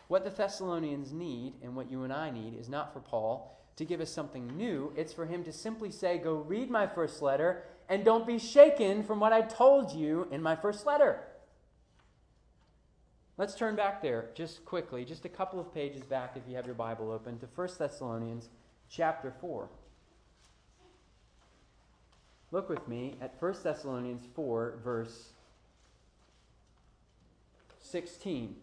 What 0.07 0.25
the 0.25 0.29
Thessalonians 0.29 1.11
need 1.11 1.53
and 1.63 1.75
what 1.75 1.89
you 1.89 2.03
and 2.03 2.11
I 2.11 2.29
need 2.29 2.59
is 2.59 2.69
not 2.69 2.93
for 2.93 2.99
Paul 2.99 3.57
to 3.77 3.85
give 3.85 4.01
us 4.01 4.11
something 4.11 4.55
new. 4.57 4.93
It's 4.95 5.13
for 5.13 5.25
him 5.25 5.43
to 5.45 5.53
simply 5.53 5.91
say, 5.91 6.17
Go 6.17 6.35
read 6.35 6.69
my 6.69 6.85
first 6.85 7.21
letter 7.21 7.63
and 7.89 8.03
don't 8.03 8.27
be 8.27 8.37
shaken 8.37 9.03
from 9.03 9.19
what 9.19 9.33
I 9.33 9.41
told 9.41 9.93
you 9.93 10.27
in 10.29 10.41
my 10.41 10.55
first 10.55 10.85
letter. 10.85 11.21
Let's 13.37 13.55
turn 13.55 13.75
back 13.75 14.01
there 14.01 14.29
just 14.35 14.63
quickly, 14.65 15.05
just 15.05 15.25
a 15.25 15.29
couple 15.29 15.59
of 15.59 15.73
pages 15.73 16.03
back 16.03 16.33
if 16.35 16.43
you 16.47 16.55
have 16.55 16.67
your 16.67 16.75
Bible 16.75 17.11
open 17.11 17.39
to 17.39 17.47
1 17.47 17.69
Thessalonians 17.79 18.49
chapter 18.95 19.33
4. 19.41 19.67
Look 22.51 22.69
with 22.69 22.87
me 22.87 23.15
at 23.19 23.35
1 23.39 23.55
Thessalonians 23.63 24.27
4, 24.35 24.75
verse 24.83 25.29
16. 27.81 28.55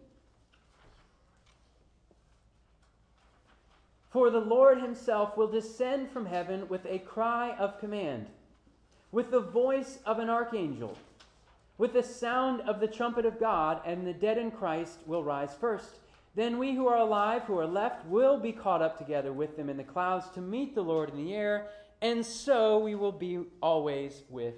For 4.09 4.29
the 4.29 4.39
Lord 4.39 4.81
himself 4.81 5.35
will 5.35 5.47
descend 5.47 6.09
from 6.11 6.25
heaven 6.25 6.67
with 6.69 6.85
a 6.85 6.99
cry 6.99 7.55
of 7.57 7.79
command, 7.79 8.27
with 9.11 9.31
the 9.31 9.39
voice 9.39 9.99
of 10.05 10.19
an 10.19 10.29
archangel, 10.29 10.97
with 11.77 11.93
the 11.93 12.03
sound 12.03 12.61
of 12.61 12.79
the 12.79 12.87
trumpet 12.87 13.25
of 13.25 13.39
God, 13.39 13.81
and 13.85 14.05
the 14.05 14.13
dead 14.13 14.37
in 14.37 14.51
Christ 14.51 14.99
will 15.05 15.23
rise 15.23 15.55
first. 15.59 16.00
Then 16.33 16.57
we 16.57 16.73
who 16.73 16.87
are 16.87 16.97
alive, 16.97 17.43
who 17.43 17.57
are 17.57 17.67
left, 17.67 18.05
will 18.05 18.37
be 18.37 18.53
caught 18.53 18.81
up 18.81 18.97
together 18.97 19.33
with 19.33 19.57
them 19.57 19.69
in 19.69 19.77
the 19.77 19.83
clouds 19.83 20.29
to 20.31 20.41
meet 20.41 20.75
the 20.75 20.81
Lord 20.81 21.09
in 21.09 21.17
the 21.17 21.33
air, 21.33 21.67
and 22.01 22.25
so 22.25 22.79
we 22.79 22.95
will 22.95 23.11
be 23.11 23.39
always 23.61 24.23
with 24.29 24.55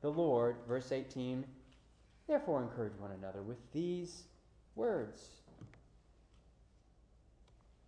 the 0.00 0.10
Lord. 0.10 0.56
Verse 0.68 0.92
18 0.92 1.44
Therefore, 2.28 2.62
encourage 2.62 2.94
one 2.98 3.10
another 3.10 3.42
with 3.42 3.58
these 3.72 4.24
words. 4.76 5.42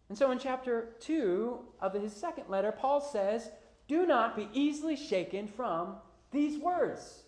And 0.09 0.19
so 0.19 0.31
in 0.33 0.39
chapter 0.39 0.97
2 1.01 1.61
of 1.81 1.95
his 1.95 2.13
second 2.15 2.49
letter, 2.49 2.73
Paul 2.73 3.01
says, 3.01 3.51
Do 3.89 4.07
not 4.07 4.37
be 4.37 4.49
easily 4.53 4.97
shaken 4.97 5.47
from 5.47 5.97
these 6.31 6.59
words. 6.59 7.23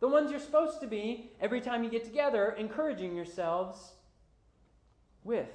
The 0.00 0.08
ones 0.08 0.30
you're 0.30 0.40
supposed 0.40 0.80
to 0.80 0.86
be 0.86 1.32
every 1.40 1.60
time 1.60 1.82
you 1.82 1.90
get 1.90 2.04
together, 2.04 2.54
encouraging 2.56 3.16
yourselves 3.16 3.93
with. 5.24 5.48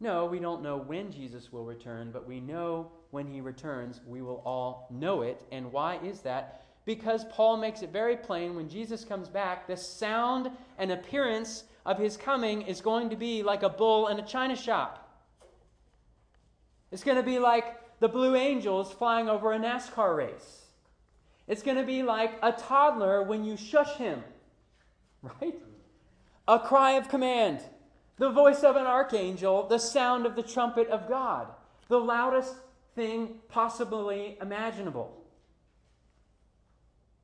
No, 0.00 0.26
we 0.26 0.38
don't 0.38 0.62
know 0.62 0.76
when 0.76 1.10
Jesus 1.10 1.52
will 1.52 1.64
return, 1.64 2.10
but 2.12 2.26
we 2.26 2.40
know 2.40 2.92
when 3.10 3.26
he 3.26 3.40
returns, 3.40 4.00
we 4.06 4.22
will 4.22 4.42
all 4.44 4.86
know 4.90 5.22
it. 5.22 5.42
And 5.50 5.72
why 5.72 5.98
is 6.04 6.20
that? 6.20 6.64
Because 6.84 7.24
Paul 7.30 7.56
makes 7.56 7.82
it 7.82 7.90
very 7.90 8.16
plain 8.16 8.54
when 8.54 8.68
Jesus 8.68 9.04
comes 9.04 9.28
back, 9.28 9.66
the 9.66 9.76
sound 9.76 10.50
and 10.78 10.92
appearance 10.92 11.64
of 11.84 11.98
his 11.98 12.16
coming 12.16 12.62
is 12.62 12.80
going 12.80 13.10
to 13.10 13.16
be 13.16 13.42
like 13.42 13.62
a 13.62 13.68
bull 13.68 14.08
in 14.08 14.18
a 14.18 14.26
china 14.26 14.54
shop. 14.54 15.04
It's 16.90 17.04
going 17.04 17.16
to 17.16 17.22
be 17.22 17.38
like 17.38 17.76
the 18.00 18.08
Blue 18.08 18.36
Angels 18.36 18.92
flying 18.92 19.28
over 19.28 19.52
a 19.52 19.58
NASCAR 19.58 20.16
race. 20.16 20.66
It's 21.46 21.62
going 21.62 21.76
to 21.76 21.84
be 21.84 22.02
like 22.02 22.38
a 22.42 22.52
toddler 22.52 23.22
when 23.22 23.44
you 23.44 23.56
shush 23.56 23.96
him, 23.96 24.22
right? 25.22 25.54
A 26.48 26.58
cry 26.58 26.92
of 26.92 27.10
command, 27.10 27.60
the 28.16 28.30
voice 28.30 28.64
of 28.64 28.74
an 28.74 28.86
archangel, 28.86 29.68
the 29.68 29.78
sound 29.78 30.24
of 30.24 30.34
the 30.34 30.42
trumpet 30.42 30.88
of 30.88 31.06
God, 31.06 31.48
the 31.88 32.00
loudest 32.00 32.54
thing 32.94 33.34
possibly 33.48 34.38
imaginable. 34.40 35.14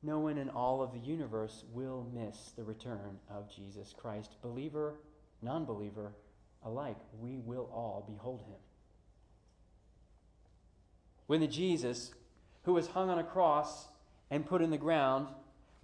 No 0.03 0.19
one 0.19 0.37
in 0.37 0.49
all 0.49 0.83
of 0.83 0.93
the 0.93 0.99
universe 0.99 1.63
will 1.73 2.07
miss 2.13 2.51
the 2.55 2.63
return 2.63 3.17
of 3.27 3.53
Jesus 3.53 3.95
Christ. 3.97 4.35
Believer, 4.43 4.93
non 5.41 5.65
believer 5.65 6.13
alike, 6.63 6.97
we 7.19 7.37
will 7.37 7.67
all 7.73 8.05
behold 8.07 8.41
him. 8.41 8.59
When 11.25 11.41
the 11.41 11.47
Jesus 11.47 12.11
who 12.63 12.73
was 12.73 12.87
hung 12.87 13.09
on 13.09 13.17
a 13.17 13.23
cross 13.23 13.87
and 14.29 14.45
put 14.45 14.61
in 14.61 14.69
the 14.69 14.77
ground 14.77 15.27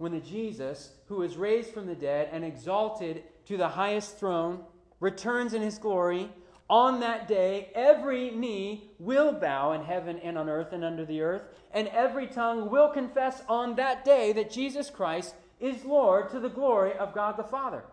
when 0.02 0.10
the 0.10 0.18
Jesus, 0.18 0.90
who 1.06 1.18
was 1.18 1.36
raised 1.36 1.70
from 1.70 1.86
the 1.86 1.94
dead 1.94 2.28
and 2.32 2.44
exalted 2.44 3.22
to 3.46 3.56
the 3.56 3.68
highest 3.68 4.18
throne, 4.18 4.64
returns 5.00 5.54
in 5.54 5.62
his 5.62 5.78
glory. 5.78 6.30
On 6.70 7.00
that 7.00 7.28
day, 7.28 7.70
every 7.74 8.30
knee 8.30 8.90
will 8.98 9.32
bow 9.32 9.72
in 9.72 9.82
heaven 9.82 10.18
and 10.18 10.38
on 10.38 10.48
earth 10.48 10.72
and 10.72 10.84
under 10.84 11.04
the 11.04 11.20
earth, 11.20 11.42
and 11.72 11.88
every 11.88 12.26
tongue 12.26 12.70
will 12.70 12.88
confess 12.88 13.42
on 13.48 13.74
that 13.76 14.04
day 14.04 14.32
that 14.32 14.50
Jesus 14.50 14.88
Christ 14.88 15.34
is 15.60 15.84
Lord 15.84 16.30
to 16.30 16.40
the 16.40 16.48
glory 16.48 16.94
of 16.94 17.14
God 17.14 17.36
the 17.36 17.44
Father. 17.44 17.84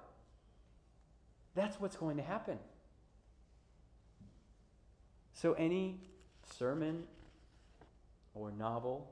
That's 1.55 1.79
what's 1.79 1.97
going 1.97 2.17
to 2.17 2.23
happen. 2.23 2.57
So, 5.33 5.53
any 5.53 5.99
sermon 6.57 7.03
or 8.33 8.51
novel 8.51 9.11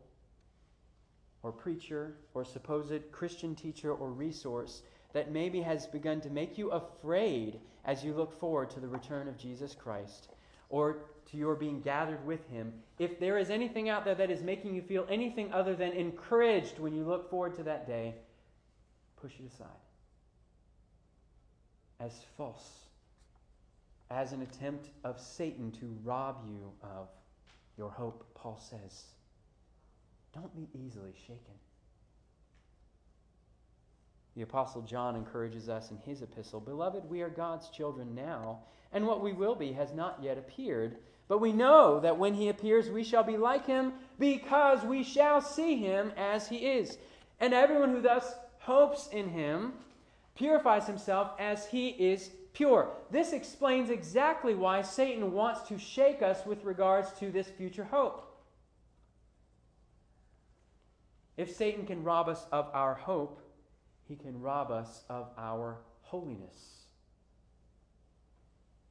or 1.44 1.51
preacher 1.51 2.15
or 2.34 2.44
supposed 2.46 3.12
Christian 3.12 3.56
teacher 3.56 3.91
or 3.91 4.12
resource 4.12 4.82
that 5.14 5.32
maybe 5.32 5.62
has 5.62 5.88
begun 5.88 6.22
to 6.22 6.30
make 6.30 6.58
you 6.58 6.70
afraid 6.72 7.60
as 7.86 8.04
you 8.04 8.14
look 8.14 8.38
forward 8.40 8.70
to 8.72 8.80
the 8.80 8.88
return 8.88 9.28
of 9.28 9.38
Jesus 9.38 9.74
Christ 9.74 10.30
or 10.70 10.98
to 11.32 11.38
your 11.38 11.56
being 11.56 11.82
gathered 11.82 12.26
with 12.26 12.48
him, 12.50 12.74
if 13.00 13.20
there 13.20 13.38
is 13.38 13.50
anything 13.50 13.90
out 13.90 14.06
there 14.06 14.16
that 14.16 14.32
is 14.32 14.44
making 14.44 14.76
you 14.76 14.82
feel 14.82 15.06
anything 15.10 15.52
other 15.54 15.76
than 15.76 15.92
encouraged 15.94 16.80
when 16.80 16.94
you 16.94 17.04
look 17.04 17.30
forward 17.30 17.56
to 17.56 17.64
that 17.64 17.88
day, 17.88 18.16
push 19.22 19.34
it 19.40 19.52
aside 19.54 19.68
as 22.00 22.14
false, 22.38 22.86
as 24.12 24.32
an 24.32 24.42
attempt 24.42 24.90
of 25.04 25.20
Satan 25.20 25.72
to 25.72 25.98
rob 26.04 26.38
you 26.48 26.72
of 26.84 27.08
your 27.78 27.90
hope, 27.90 28.26
Paul 28.36 28.60
says. 28.60 29.04
Don't 30.34 30.56
be 30.56 30.68
easily 30.86 31.14
shaken. 31.26 31.54
The 34.38 34.44
Apostle 34.44 34.84
John 34.84 35.15
encourages 35.15 35.67
us 35.67 35.89
in 35.89 35.98
his 35.98 36.22
epistle 36.22 36.60
Beloved, 36.60 37.10
we 37.10 37.24
are 37.24 37.29
God's 37.29 37.70
children 37.70 38.13
now, 38.13 38.60
and 38.91 39.08
what 39.08 39.24
we 39.24 39.34
will 39.34 39.56
be 39.56 39.72
has 39.72 39.94
not 39.94 40.20
yet 40.22 40.38
appeared. 40.38 40.98
But 41.27 41.41
we 41.41 41.51
know 41.51 42.00
that 42.01 42.20
when 42.20 42.36
he 42.36 42.50
appears, 42.50 42.88
we 42.88 43.03
shall 43.03 43.24
be 43.24 43.36
like 43.36 43.65
him 43.65 43.94
because 44.20 44.84
we 44.84 45.01
shall 45.03 45.41
see 45.41 45.77
him 45.77 46.12
as 46.15 46.48
he 46.48 46.58
is. 46.58 47.00
And 47.39 47.51
everyone 47.51 47.89
who 47.89 48.00
thus 48.00 48.36
hopes 48.60 49.10
in 49.12 49.27
him 49.29 49.74
purifies 50.36 50.86
himself 50.86 51.32
as 51.39 51.65
he 51.65 51.88
is 51.88 52.29
pure. 52.53 52.91
This 53.10 53.34
explains 53.34 53.89
exactly 53.89 54.53
why 54.53 54.84
Satan 54.84 55.32
wants 55.32 55.67
to 55.70 55.79
shake 55.79 56.22
us 56.22 56.46
with 56.46 56.63
regards 56.63 57.12
to 57.13 57.32
this 57.32 57.48
future 57.48 57.86
hope. 57.86 58.24
If 61.38 61.56
Satan 61.56 61.88
can 61.88 62.03
rob 62.03 62.29
us 62.29 62.46
of 62.51 62.70
our 62.75 62.94
hope, 62.94 63.41
he 64.08 64.16
can 64.16 64.42
rob 64.42 64.72
us 64.72 65.04
of 65.10 65.30
our 65.38 65.78
holiness. 66.02 66.84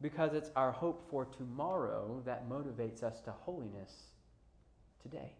Because 0.00 0.34
it's 0.34 0.50
our 0.54 0.72
hope 0.72 1.08
for 1.10 1.24
tomorrow 1.24 2.22
that 2.26 2.48
motivates 2.48 3.02
us 3.02 3.20
to 3.22 3.30
holiness 3.30 3.92
today. 5.02 5.32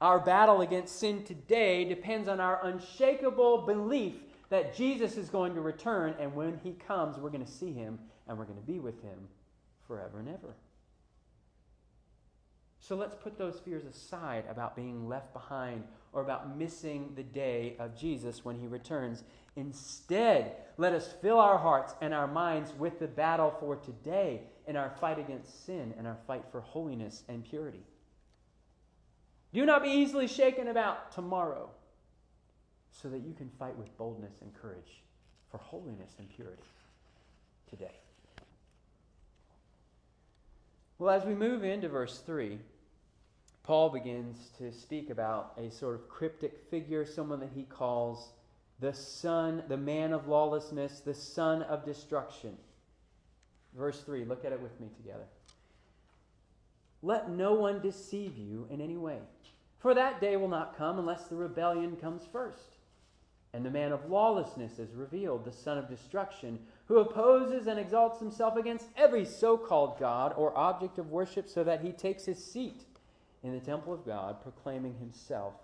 Our 0.00 0.20
battle 0.20 0.60
against 0.60 0.98
sin 0.98 1.24
today 1.24 1.84
depends 1.84 2.28
on 2.28 2.40
our 2.40 2.64
unshakable 2.64 3.66
belief 3.66 4.14
that 4.48 4.74
Jesus 4.74 5.16
is 5.16 5.28
going 5.28 5.54
to 5.54 5.60
return, 5.60 6.14
and 6.18 6.34
when 6.34 6.58
he 6.62 6.72
comes, 6.72 7.18
we're 7.18 7.30
going 7.30 7.44
to 7.44 7.50
see 7.50 7.72
him 7.72 7.98
and 8.26 8.38
we're 8.38 8.44
going 8.44 8.60
to 8.60 8.66
be 8.66 8.78
with 8.78 9.02
him 9.02 9.28
forever 9.86 10.20
and 10.20 10.28
ever. 10.28 10.54
So 12.80 12.96
let's 12.96 13.14
put 13.14 13.36
those 13.36 13.60
fears 13.60 13.84
aside 13.84 14.44
about 14.48 14.76
being 14.76 15.08
left 15.08 15.32
behind 15.32 15.84
or 16.12 16.22
about 16.22 16.56
missing 16.56 17.12
the 17.16 17.22
day 17.22 17.76
of 17.78 17.98
Jesus 17.98 18.44
when 18.44 18.58
he 18.58 18.66
returns. 18.66 19.24
Instead, 19.56 20.56
let 20.76 20.92
us 20.92 21.12
fill 21.20 21.38
our 21.38 21.58
hearts 21.58 21.94
and 22.00 22.14
our 22.14 22.28
minds 22.28 22.72
with 22.78 22.98
the 22.98 23.08
battle 23.08 23.54
for 23.60 23.76
today 23.76 24.42
in 24.66 24.76
our 24.76 24.90
fight 25.00 25.18
against 25.18 25.66
sin 25.66 25.92
and 25.98 26.06
our 26.06 26.18
fight 26.26 26.44
for 26.50 26.60
holiness 26.60 27.24
and 27.28 27.44
purity. 27.44 27.82
Do 29.52 29.66
not 29.66 29.82
be 29.82 29.90
easily 29.90 30.28
shaken 30.28 30.68
about 30.68 31.12
tomorrow, 31.12 31.70
so 32.90 33.08
that 33.08 33.20
you 33.20 33.32
can 33.32 33.50
fight 33.58 33.76
with 33.76 33.96
boldness 33.96 34.34
and 34.40 34.52
courage 34.54 35.02
for 35.50 35.58
holiness 35.58 36.14
and 36.18 36.28
purity 36.28 36.62
today. 37.68 37.96
Well, 40.98 41.10
as 41.10 41.24
we 41.24 41.34
move 41.34 41.64
into 41.64 41.88
verse 41.88 42.18
3, 42.18 42.58
Paul 43.68 43.90
begins 43.90 44.48
to 44.56 44.72
speak 44.72 45.10
about 45.10 45.52
a 45.58 45.70
sort 45.70 45.94
of 45.94 46.08
cryptic 46.08 46.58
figure, 46.70 47.04
someone 47.04 47.38
that 47.40 47.50
he 47.54 47.64
calls 47.64 48.30
the 48.80 48.94
son, 48.94 49.62
the 49.68 49.76
man 49.76 50.14
of 50.14 50.26
lawlessness, 50.26 51.00
the 51.00 51.12
son 51.12 51.60
of 51.64 51.84
destruction. 51.84 52.56
Verse 53.76 54.00
3, 54.00 54.24
look 54.24 54.46
at 54.46 54.52
it 54.52 54.62
with 54.62 54.80
me 54.80 54.88
together. 54.96 55.26
Let 57.02 57.28
no 57.28 57.52
one 57.52 57.82
deceive 57.82 58.38
you 58.38 58.66
in 58.70 58.80
any 58.80 58.96
way. 58.96 59.18
For 59.80 59.92
that 59.92 60.18
day 60.18 60.38
will 60.38 60.48
not 60.48 60.78
come 60.78 60.98
unless 60.98 61.24
the 61.24 61.36
rebellion 61.36 61.96
comes 61.96 62.22
first. 62.32 62.76
And 63.52 63.66
the 63.66 63.70
man 63.70 63.92
of 63.92 64.08
lawlessness 64.08 64.78
is 64.78 64.94
revealed, 64.94 65.44
the 65.44 65.52
son 65.52 65.76
of 65.76 65.90
destruction, 65.90 66.58
who 66.86 67.00
opposes 67.00 67.66
and 67.66 67.78
exalts 67.78 68.18
himself 68.18 68.56
against 68.56 68.86
every 68.96 69.26
so 69.26 69.58
called 69.58 70.00
God 70.00 70.32
or 70.38 70.56
object 70.56 70.96
of 70.96 71.10
worship, 71.10 71.50
so 71.50 71.62
that 71.64 71.82
he 71.82 71.92
takes 71.92 72.24
his 72.24 72.42
seat 72.42 72.86
in 73.42 73.52
the 73.52 73.60
temple 73.60 73.92
of 73.92 74.04
God, 74.04 74.42
proclaiming 74.42 74.94
himself 74.94 75.54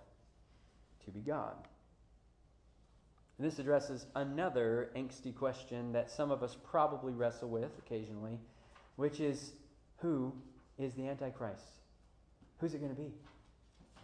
to 1.05 1.11
be 1.11 1.21
God. 1.21 1.55
And 3.39 3.47
this 3.47 3.59
addresses 3.59 4.07
another 4.15 4.91
angsty 4.97 5.35
question 5.35 5.93
that 5.93 6.11
some 6.11 6.31
of 6.31 6.43
us 6.43 6.57
probably 6.63 7.13
wrestle 7.13 7.49
with 7.49 7.71
occasionally, 7.79 8.39
which 8.97 9.19
is 9.21 9.53
who 9.99 10.33
is 10.79 10.95
the 10.95 11.09
Antichrist? 11.09 11.81
Who's 12.59 12.75
it 12.75 12.79
going 12.79 12.95
to 12.95 13.01
be? 13.01 13.13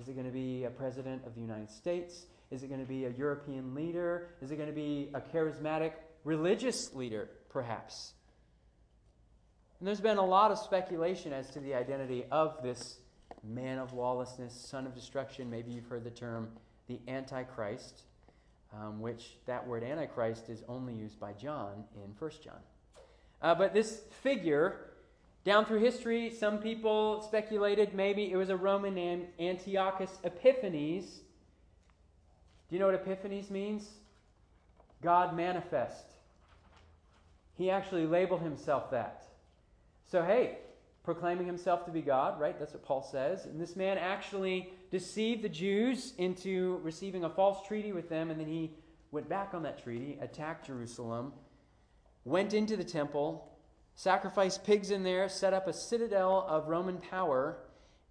Is 0.01 0.09
it 0.09 0.15
going 0.15 0.27
to 0.27 0.33
be 0.33 0.65
a 0.65 0.71
president 0.71 1.25
of 1.27 1.35
the 1.35 1.41
United 1.41 1.71
States? 1.71 2.27
Is 2.51 2.63
it 2.63 2.69
going 2.69 2.81
to 2.81 2.87
be 2.87 3.05
a 3.05 3.11
European 3.11 3.75
leader? 3.75 4.31
Is 4.43 4.51
it 4.51 4.57
going 4.57 4.69
to 4.69 4.75
be 4.75 5.11
a 5.15 5.21
charismatic 5.21 5.93
religious 6.25 6.93
leader, 6.95 7.29
perhaps? 7.51 8.15
And 9.79 9.87
there's 9.87 10.01
been 10.01 10.19
a 10.19 10.25
lot 10.25 10.51
of 10.51 10.59
speculation 10.59 11.33
as 11.33 11.51
to 11.51 11.61
the 11.61 11.75
identity 11.75 12.25
of 12.31 12.63
this 12.63 12.99
man 13.45 13.79
of 13.79 13.93
lawlessness, 13.93 14.53
son 14.53 14.87
of 14.87 14.95
destruction. 14.95 15.51
Maybe 15.51 15.73
you've 15.73 15.87
heard 15.87 16.05
the 16.05 16.11
term 16.11 16.49
the 16.89 16.99
Antichrist, 17.09 18.03
um, 18.75 19.01
which 19.01 19.37
that 19.47 19.67
word 19.67 19.85
Antichrist 19.85 20.49
is 20.49 20.63
only 20.69 20.95
used 20.95 21.21
by 21.21 21.33
John 21.33 21.85
in 21.95 22.11
1 22.19 22.31
John. 22.43 22.61
Uh, 23.43 23.55
but 23.55 23.73
this 23.73 24.03
figure 24.23 24.91
down 25.45 25.65
through 25.65 25.81
history, 25.81 26.31
some 26.31 26.59
people 26.59 27.23
speculated 27.23 27.95
maybe 27.95 28.31
it 28.31 28.37
was 28.37 28.51
a 28.51 28.57
Roman 28.57 28.95
named 28.95 29.27
Antiochus 29.39 30.19
Epiphanes. 30.25 31.21
Do 32.69 32.77
you 32.77 32.79
know 32.79 32.87
what 32.87 32.95
Epiphanes 32.95 33.51
means? 33.51 33.89
God 35.03 35.35
manifest. 35.35 36.05
He 37.57 37.71
actually 37.71 38.07
labeled 38.07 38.43
himself 38.43 38.91
that. 38.91 39.25
So, 40.11 40.23
hey, 40.23 40.59
proclaiming 41.03 41.47
himself 41.47 41.85
to 41.87 41.91
be 41.91 42.03
God, 42.03 42.41
right? 42.41 42.59
That's 42.59 42.73
what 42.73 42.85
Paul 42.85 43.03
says. 43.03 43.47
And 43.47 43.61
this 43.61 43.75
man 43.77 43.99
actually 43.99 44.71
deceived 44.91 45.43
the 45.43 45.49
Jews 45.49 46.13
into 46.19 46.81
receiving 46.83 47.25
a 47.25 47.31
false 47.31 47.67
treaty 47.67 47.93
with 47.93 48.09
them, 48.09 48.31
and 48.31 48.39
then 48.39 48.47
he 48.47 48.73
went 49.11 49.29
back 49.29 49.55
on 49.55 49.63
that 49.63 49.83
treaty, 49.83 50.19
attacked 50.21 50.67
Jerusalem, 50.67 51.33
went 52.25 52.53
into 52.53 52.77
the 52.77 52.85
temple, 52.85 53.51
sacrificed 53.95 54.65
pigs 54.65 54.91
in 54.91 55.03
there, 55.03 55.29
set 55.29 55.55
up 55.55 55.67
a 55.67 55.73
citadel 55.73 56.45
of 56.49 56.69
Roman 56.69 56.99
power, 56.99 57.59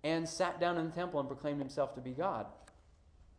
and 0.04 0.28
sat 0.28 0.60
down 0.60 0.78
in 0.78 0.86
the 0.86 0.91
temple 0.91 1.19
and 1.19 1.30
proclaimed 1.30 1.60
himself 1.60 1.93
to 1.95 2.02
be 2.02 2.12
God. 2.12 2.47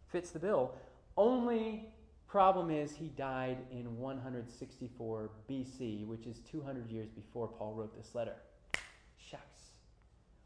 Fits 0.08 0.30
the 0.30 0.38
bill. 0.38 0.74
Only 1.16 1.88
problem 2.28 2.70
is 2.70 2.94
he 2.94 3.08
died 3.08 3.58
in 3.72 3.98
164 3.98 5.30
BC, 5.50 6.06
which 6.06 6.26
is 6.26 6.38
200 6.50 6.90
years 6.90 7.08
before 7.10 7.48
Paul 7.48 7.74
wrote 7.74 7.96
this 7.96 8.14
letter. 8.14 8.36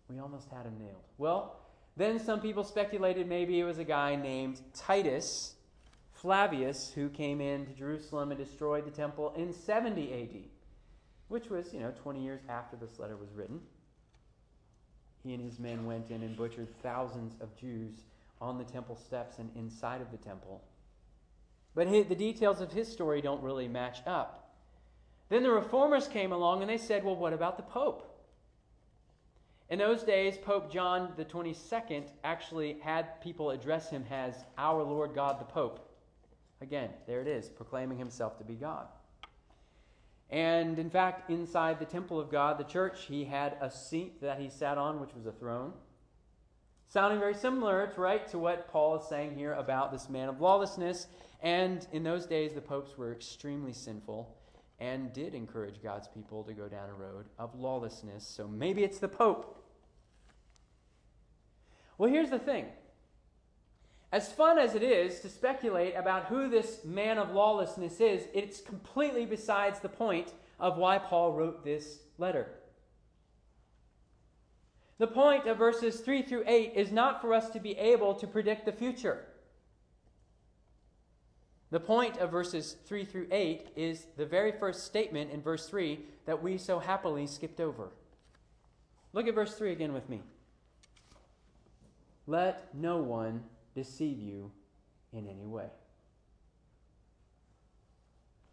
We 0.09 0.19
almost 0.19 0.49
had 0.51 0.67
him 0.67 0.79
nailed. 0.79 1.05
Well, 1.19 1.57
then 1.97 2.19
some 2.19 2.41
people 2.41 2.65
speculated 2.65 3.29
maybe 3.29 3.61
it 3.61 3.65
was 3.65 3.79
a 3.79 3.85
guy 3.85 4.17
named 4.17 4.61
Titus 4.75 5.55
Flavius 6.13 6.93
who 6.95 7.09
came 7.09 7.41
into 7.41 7.73
Jerusalem 7.73 8.31
and 8.31 8.39
destroyed 8.39 8.87
the 8.87 8.91
temple 8.91 9.33
in 9.37 9.53
70 9.53 10.13
AD 10.13 10.51
which 11.29 11.49
was, 11.49 11.73
you 11.73 11.81
know, 11.81 11.93
20 12.03 12.23
years 12.23 12.41
after 12.49 12.77
this 12.77 12.99
letter 12.99 13.17
was 13.17 13.33
written. 13.35 13.61
He 15.23 15.33
and 15.35 15.43
his 15.43 15.59
men 15.59 15.87
went 15.87 16.11
in 16.11 16.23
and 16.23 16.37
butchered 16.37 16.69
thousands 16.83 17.35
of 17.41 17.57
Jews 17.57 18.03
on 18.41 18.59
the 18.59 18.65
temple 18.65 18.97
steps 18.97 19.39
and 19.39 19.51
inside 19.57 20.01
of 20.01 20.11
the 20.11 20.19
temple. 20.19 20.63
But 21.75 21.91
the 21.91 22.15
details 22.15 22.61
of 22.61 22.73
his 22.73 22.91
story 22.91 23.21
don't 23.21 23.43
really 23.43 23.67
match 23.67 23.99
up. 24.07 24.55
Then 25.31 25.43
the 25.43 25.51
reformers 25.51 26.07
came 26.07 26.31
along 26.31 26.61
and 26.61 26.71
they 26.71 26.79
said, 26.79 27.03
well, 27.03 27.17
what 27.17 27.33
about 27.33 27.57
the 27.57 27.63
Pope? 27.63 28.14
In 29.75 29.81
those 29.81 30.05
days, 30.05 30.39
Pope 30.39 30.73
John 30.73 31.15
the 31.17 31.25
22nd 31.25 32.05
actually 32.23 32.77
had 32.81 33.21
people 33.21 33.51
address 33.51 33.91
him 33.91 34.05
as 34.09 34.37
our 34.57 34.85
Lord 34.85 35.17
God 35.17 35.41
the 35.41 35.45
Pope. 35.45 35.91
Again, 36.61 36.91
there 37.09 37.21
it 37.21 37.27
is, 37.27 37.49
proclaiming 37.49 37.99
himself 37.99 38.39
to 38.39 38.45
be 38.45 38.55
God. 38.55 38.87
And 40.31 40.79
in 40.79 40.91
fact, 40.91 41.29
inside 41.29 41.81
the 41.81 41.87
temple 41.87 42.21
of 42.21 42.31
God, 42.31 42.57
the 42.57 42.63
church, 42.63 43.07
he 43.09 43.25
had 43.25 43.57
a 43.61 43.69
seat 43.69 44.21
that 44.21 44.39
he 44.39 44.49
sat 44.49 44.79
on, 44.79 45.01
which 45.01 45.13
was 45.13 45.27
a 45.27 45.33
throne. 45.33 45.73
Sounding 46.87 47.19
very 47.19 47.35
similar, 47.35 47.93
right, 47.97 48.29
to 48.29 48.39
what 48.39 48.69
Paul 48.69 49.01
is 49.01 49.09
saying 49.09 49.35
here 49.35 49.55
about 49.55 49.91
this 49.91 50.09
man 50.09 50.29
of 50.29 50.41
lawlessness. 50.41 51.09
And 51.43 51.85
in 51.91 52.05
those 52.05 52.27
days, 52.27 52.53
the 52.53 52.61
popes 52.61 52.97
were 52.97 53.11
extremely 53.11 53.73
sinful 53.73 54.37
and 54.79 55.13
did 55.13 55.35
encourage 55.35 55.83
God's 55.83 56.07
people 56.07 56.45
to 56.45 56.53
go 56.53 56.69
down 56.69 56.91
a 56.91 56.95
road 56.95 57.27
of 57.41 57.57
lawlessness. 57.59 58.25
So 58.25 58.47
maybe 58.47 58.85
it's 58.85 59.01
the 59.01 59.09
pope. 59.09 59.63
Well, 61.99 62.11
here's 62.11 62.31
the 62.31 62.39
thing. 62.39 62.67
As 64.13 64.33
fun 64.33 64.59
as 64.59 64.75
it 64.75 64.83
is 64.83 65.21
to 65.21 65.29
speculate 65.29 65.97
about 65.97 66.27
who 66.27 66.49
this 66.49 66.85
man 66.85 67.19
of 67.19 67.33
lawlessness 67.33 68.01
is, 68.01 68.29
it's 68.33 68.61
completely 68.61 69.27
besides 69.27 69.81
the 69.81 69.89
point 69.89 70.33
of 70.61 70.77
why 70.77 70.99
Paul 70.99 71.33
wrote 71.33 71.65
this 71.65 71.99
letter. 72.19 72.47
The 74.99 75.09
point 75.09 75.47
of 75.47 75.59
verses 75.59 76.01
3 76.01 76.23
through 76.23 76.45
8 76.47 76.75
is 76.77 76.93
not 76.93 77.21
for 77.21 77.35
us 77.35 77.51
to 77.51 77.59
be 77.59 77.77
able 77.77 78.15
to 78.15 78.27
predict 78.27 78.65
the 78.65 78.73
future. 78.73 79.25
The 81.71 81.81
point 81.81 82.19
of 82.19 82.31
verses 82.31 82.77
3 82.87 83.05
through 83.05 83.27
8 83.33 83.71
is 83.75 84.07
the 84.17 84.27
very 84.27 84.53
first 84.53 84.85
statement 84.85 85.33
in 85.33 85.43
verse 85.43 85.69
3 85.69 85.99
that 86.25 86.41
we 86.41 86.57
so 86.57 86.79
happily 86.79 87.27
skipped 87.27 87.61
over. 87.61 87.89
Look 89.13 89.27
at 89.27 89.35
verse 89.35 89.57
3 89.57 89.73
again 89.73 89.93
with 89.93 90.09
me. 90.09 90.23
Let 92.27 92.75
no 92.75 92.99
one 92.99 93.45
deceive 93.75 94.19
you 94.19 94.51
in 95.13 95.29
any 95.29 95.47
way. 95.47 95.69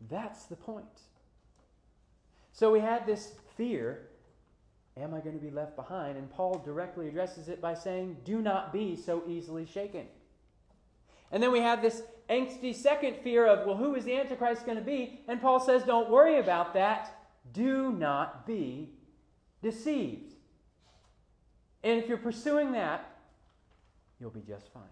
That's 0.10 0.46
the 0.46 0.56
point. 0.56 0.86
So 2.54 2.72
we 2.72 2.80
had 2.80 3.06
this 3.06 3.34
fear 3.56 4.08
Am 4.98 5.14
I 5.14 5.20
going 5.20 5.38
to 5.38 5.44
be 5.44 5.52
left 5.52 5.76
behind? 5.76 6.18
And 6.18 6.30
Paul 6.30 6.62
directly 6.66 7.08
addresses 7.08 7.48
it 7.48 7.62
by 7.62 7.74
saying, 7.74 8.18
Do 8.26 8.42
not 8.42 8.74
be 8.74 8.98
so 8.98 9.24
easily 9.28 9.66
shaken. 9.66 10.06
And 11.32 11.42
then 11.42 11.52
we 11.52 11.60
have 11.62 11.82
this 11.82 12.04
angsty 12.30 12.76
second 12.76 13.18
fear 13.24 13.48
of, 13.48 13.66
well, 13.66 13.78
who 13.78 13.96
is 13.96 14.04
the 14.04 14.18
Antichrist 14.18 14.66
going 14.66 14.78
to 14.78 14.84
be? 14.84 15.22
And 15.30 15.42
Paul 15.42 15.62
says, 15.62 15.84
Don't 15.84 16.10
worry 16.10 16.40
about 16.40 16.74
that. 16.74 17.18
Do 17.54 17.92
not 17.94 18.46
be 18.46 18.90
deceived. 19.64 20.34
And 21.84 21.98
if 21.98 22.10
you're 22.10 22.18
pursuing 22.18 22.74
that, 22.74 23.10
you'll 24.22 24.30
be 24.30 24.42
just 24.42 24.72
fine. 24.72 24.84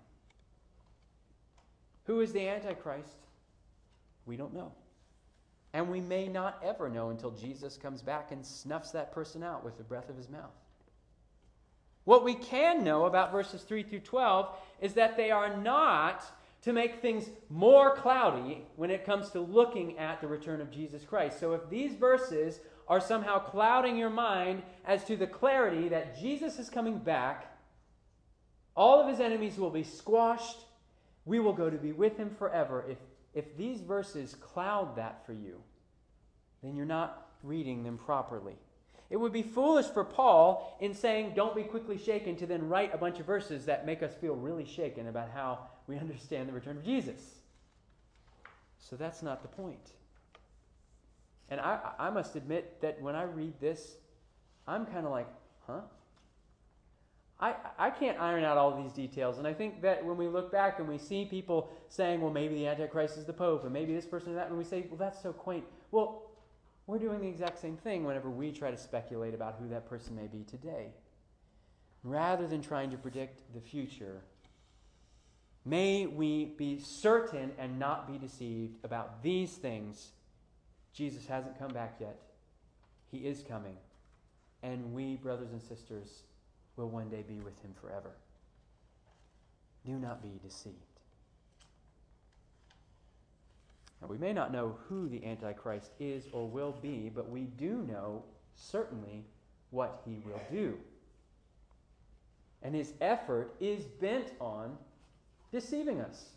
Who 2.05 2.19
is 2.21 2.33
the 2.33 2.47
Antichrist? 2.47 3.15
We 4.25 4.35
don't 4.35 4.53
know. 4.53 4.71
And 5.73 5.89
we 5.89 6.01
may 6.01 6.27
not 6.27 6.61
ever 6.65 6.89
know 6.89 7.11
until 7.11 7.29
Jesus 7.29 7.77
comes 7.77 8.01
back 8.01 8.31
and 8.31 8.43
snuffs 8.43 8.89
that 8.91 9.11
person 9.11 9.43
out 9.43 9.63
with 9.63 9.77
the 9.77 9.83
breath 9.83 10.09
of 10.09 10.17
his 10.17 10.27
mouth. 10.27 10.55
What 12.05 12.23
we 12.23 12.33
can 12.33 12.83
know 12.83 13.05
about 13.05 13.31
verses 13.31 13.61
3 13.61 13.83
through 13.83 13.99
12 13.99 14.49
is 14.81 14.93
that 14.95 15.15
they 15.15 15.29
are 15.29 15.55
not 15.55 16.23
to 16.63 16.73
make 16.73 17.01
things 17.01 17.29
more 17.49 17.95
cloudy 17.95 18.65
when 18.75 18.89
it 18.89 19.05
comes 19.05 19.29
to 19.29 19.39
looking 19.39 19.97
at 19.99 20.19
the 20.19 20.27
return 20.27 20.59
of 20.59 20.71
Jesus 20.71 21.03
Christ. 21.05 21.39
So 21.39 21.53
if 21.53 21.69
these 21.69 21.93
verses 21.93 22.59
are 22.87 22.99
somehow 22.99 23.37
clouding 23.37 23.95
your 23.95 24.09
mind 24.09 24.63
as 24.85 25.03
to 25.05 25.15
the 25.15 25.27
clarity 25.27 25.87
that 25.89 26.19
Jesus 26.19 26.57
is 26.57 26.69
coming 26.69 26.97
back, 26.97 27.48
all 28.79 29.01
of 29.01 29.09
his 29.09 29.19
enemies 29.19 29.57
will 29.57 29.69
be 29.69 29.83
squashed. 29.83 30.57
We 31.25 31.39
will 31.39 31.53
go 31.53 31.69
to 31.69 31.77
be 31.77 31.91
with 31.91 32.17
him 32.17 32.29
forever 32.29 32.85
if 32.89 32.97
if 33.33 33.55
these 33.57 33.81
verses 33.81 34.35
cloud 34.35 34.95
that 34.95 35.25
for 35.25 35.33
you, 35.33 35.61
then 36.63 36.75
you're 36.75 36.85
not 36.85 37.27
reading 37.43 37.83
them 37.83 37.97
properly. 37.97 38.55
It 39.09 39.17
would 39.17 39.33
be 39.33 39.43
foolish 39.43 39.85
for 39.87 40.03
Paul 40.03 40.77
in 40.79 40.93
saying, 40.93 41.33
don't 41.35 41.55
be 41.55 41.63
quickly 41.63 41.97
shaken, 41.97 42.35
to 42.37 42.45
then 42.45 42.67
write 42.67 42.93
a 42.93 42.97
bunch 42.97 43.19
of 43.19 43.25
verses 43.25 43.65
that 43.65 43.85
make 43.85 44.03
us 44.03 44.13
feel 44.15 44.35
really 44.35 44.65
shaken 44.65 45.07
about 45.07 45.29
how 45.31 45.59
we 45.87 45.97
understand 45.97 46.47
the 46.47 46.53
return 46.53 46.77
of 46.77 46.83
Jesus. 46.83 47.21
So 48.79 48.95
that's 48.95 49.21
not 49.21 49.41
the 49.41 49.47
point. 49.47 49.91
And 51.49 51.59
I, 51.59 51.79
I 51.97 52.09
must 52.09 52.35
admit 52.35 52.81
that 52.81 53.01
when 53.01 53.15
I 53.15 53.23
read 53.23 53.53
this, 53.59 53.95
I'm 54.67 54.85
kind 54.85 55.05
of 55.05 55.11
like, 55.11 55.27
huh? 55.65 55.81
I, 57.41 57.55
I 57.77 57.89
can't 57.89 58.19
iron 58.19 58.43
out 58.43 58.57
all 58.57 58.81
these 58.81 58.91
details. 58.91 59.37
And 59.37 59.47
I 59.47 59.53
think 59.53 59.81
that 59.81 60.03
when 60.03 60.17
we 60.17 60.27
look 60.27 60.51
back 60.51 60.79
and 60.79 60.87
we 60.87 60.97
see 60.97 61.23
people 61.23 61.69
saying, 61.87 62.19
well, 62.19 62.33
maybe 62.33 62.55
the 62.55 62.67
Antichrist 62.67 63.17
is 63.17 63.25
the 63.25 63.33
Pope, 63.33 63.63
and 63.63 63.71
maybe 63.71 63.93
this 63.93 64.05
person 64.05 64.33
or 64.33 64.35
that, 64.35 64.49
and 64.49 64.57
we 64.57 64.65
say, 64.65 64.85
well, 64.89 64.97
that's 64.97 65.21
so 65.21 65.31
quaint. 65.31 65.63
Well, 65.91 66.23
we're 66.85 66.99
doing 66.99 67.21
the 67.21 67.27
exact 67.27 67.59
same 67.59 67.77
thing 67.77 68.03
whenever 68.03 68.29
we 68.29 68.51
try 68.51 68.71
to 68.71 68.77
speculate 68.77 69.33
about 69.33 69.55
who 69.59 69.69
that 69.69 69.87
person 69.87 70.15
may 70.15 70.27
be 70.27 70.43
today. 70.43 70.87
Rather 72.03 72.45
than 72.47 72.61
trying 72.61 72.91
to 72.91 72.97
predict 72.97 73.41
the 73.53 73.61
future, 73.61 74.21
may 75.63 76.07
we 76.07 76.45
be 76.57 76.79
certain 76.79 77.51
and 77.57 77.79
not 77.79 78.11
be 78.11 78.17
deceived 78.17 78.83
about 78.83 79.23
these 79.23 79.51
things. 79.51 80.11
Jesus 80.93 81.25
hasn't 81.27 81.57
come 81.57 81.71
back 81.71 81.97
yet, 82.01 82.17
He 83.11 83.19
is 83.19 83.43
coming. 83.47 83.77
And 84.61 84.93
we, 84.93 85.15
brothers 85.15 85.51
and 85.51 85.61
sisters, 85.61 86.23
will 86.79 86.89
one 86.89 87.09
day 87.09 87.23
be 87.27 87.39
with 87.41 87.61
him 87.61 87.73
forever. 87.79 88.11
Do 89.85 89.91
not 89.91 90.23
be 90.23 90.39
deceived. 90.41 90.75
Now, 94.01 94.07
we 94.07 94.17
may 94.17 94.31
not 94.31 94.53
know 94.53 94.77
who 94.87 95.09
the 95.09 95.25
Antichrist 95.25 95.91
is 95.99 96.23
or 96.31 96.47
will 96.47 96.73
be, 96.81 97.11
but 97.13 97.29
we 97.29 97.41
do 97.41 97.85
know 97.87 98.23
certainly 98.55 99.25
what 99.71 100.01
he 100.05 100.21
will 100.25 100.41
do. 100.49 100.77
And 102.63 102.73
his 102.73 102.93
effort 103.01 103.53
is 103.59 103.83
bent 103.83 104.31
on 104.39 104.77
deceiving 105.51 105.99
us. 105.99 106.29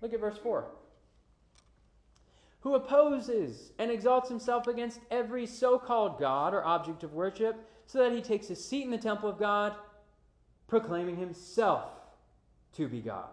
Look 0.00 0.12
at 0.14 0.20
verse 0.20 0.38
4. 0.38 0.64
Who 2.60 2.74
opposes 2.74 3.72
and 3.78 3.90
exalts 3.90 4.28
himself 4.28 4.68
against 4.68 5.00
every 5.10 5.46
so 5.46 5.78
called 5.78 6.20
God 6.20 6.54
or 6.54 6.64
object 6.64 7.02
of 7.02 7.14
worship 7.14 7.56
so 7.86 7.98
that 7.98 8.12
he 8.12 8.20
takes 8.20 8.48
his 8.48 8.64
seat 8.64 8.84
in 8.84 8.90
the 8.90 8.98
temple 8.98 9.28
of 9.28 9.38
God, 9.38 9.74
proclaiming 10.66 11.16
himself 11.16 11.88
to 12.74 12.88
be 12.88 13.00
God. 13.00 13.28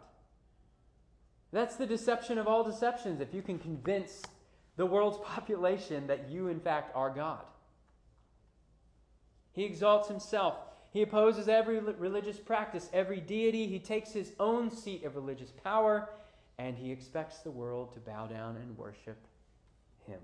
That's 1.51 1.75
the 1.75 1.85
deception 1.85 2.37
of 2.37 2.47
all 2.47 2.63
deceptions, 2.63 3.21
if 3.21 3.33
you 3.33 3.41
can 3.41 3.59
convince 3.59 4.21
the 4.75 4.85
world's 4.85 5.17
population 5.23 6.07
that 6.07 6.29
you, 6.29 6.47
in 6.47 6.59
fact, 6.59 6.95
are 6.95 7.09
God. 7.09 7.43
He 9.53 9.63
exalts 9.63 10.07
himself. 10.07 10.55
He 10.91 11.01
opposes 11.01 11.47
every 11.47 11.79
religious 11.79 12.37
practice, 12.37 12.89
every 12.93 13.19
deity. 13.19 13.67
He 13.67 13.79
takes 13.79 14.11
his 14.11 14.33
own 14.39 14.69
seat 14.69 15.03
of 15.05 15.15
religious 15.15 15.51
power, 15.63 16.09
and 16.57 16.77
he 16.77 16.91
expects 16.91 17.39
the 17.39 17.51
world 17.51 17.93
to 17.93 17.99
bow 17.99 18.27
down 18.27 18.57
and 18.57 18.77
worship 18.77 19.17
him. 20.07 20.19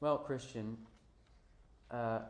Well, 0.00 0.18
Christian, 0.18 0.76
uh, 1.90 2.20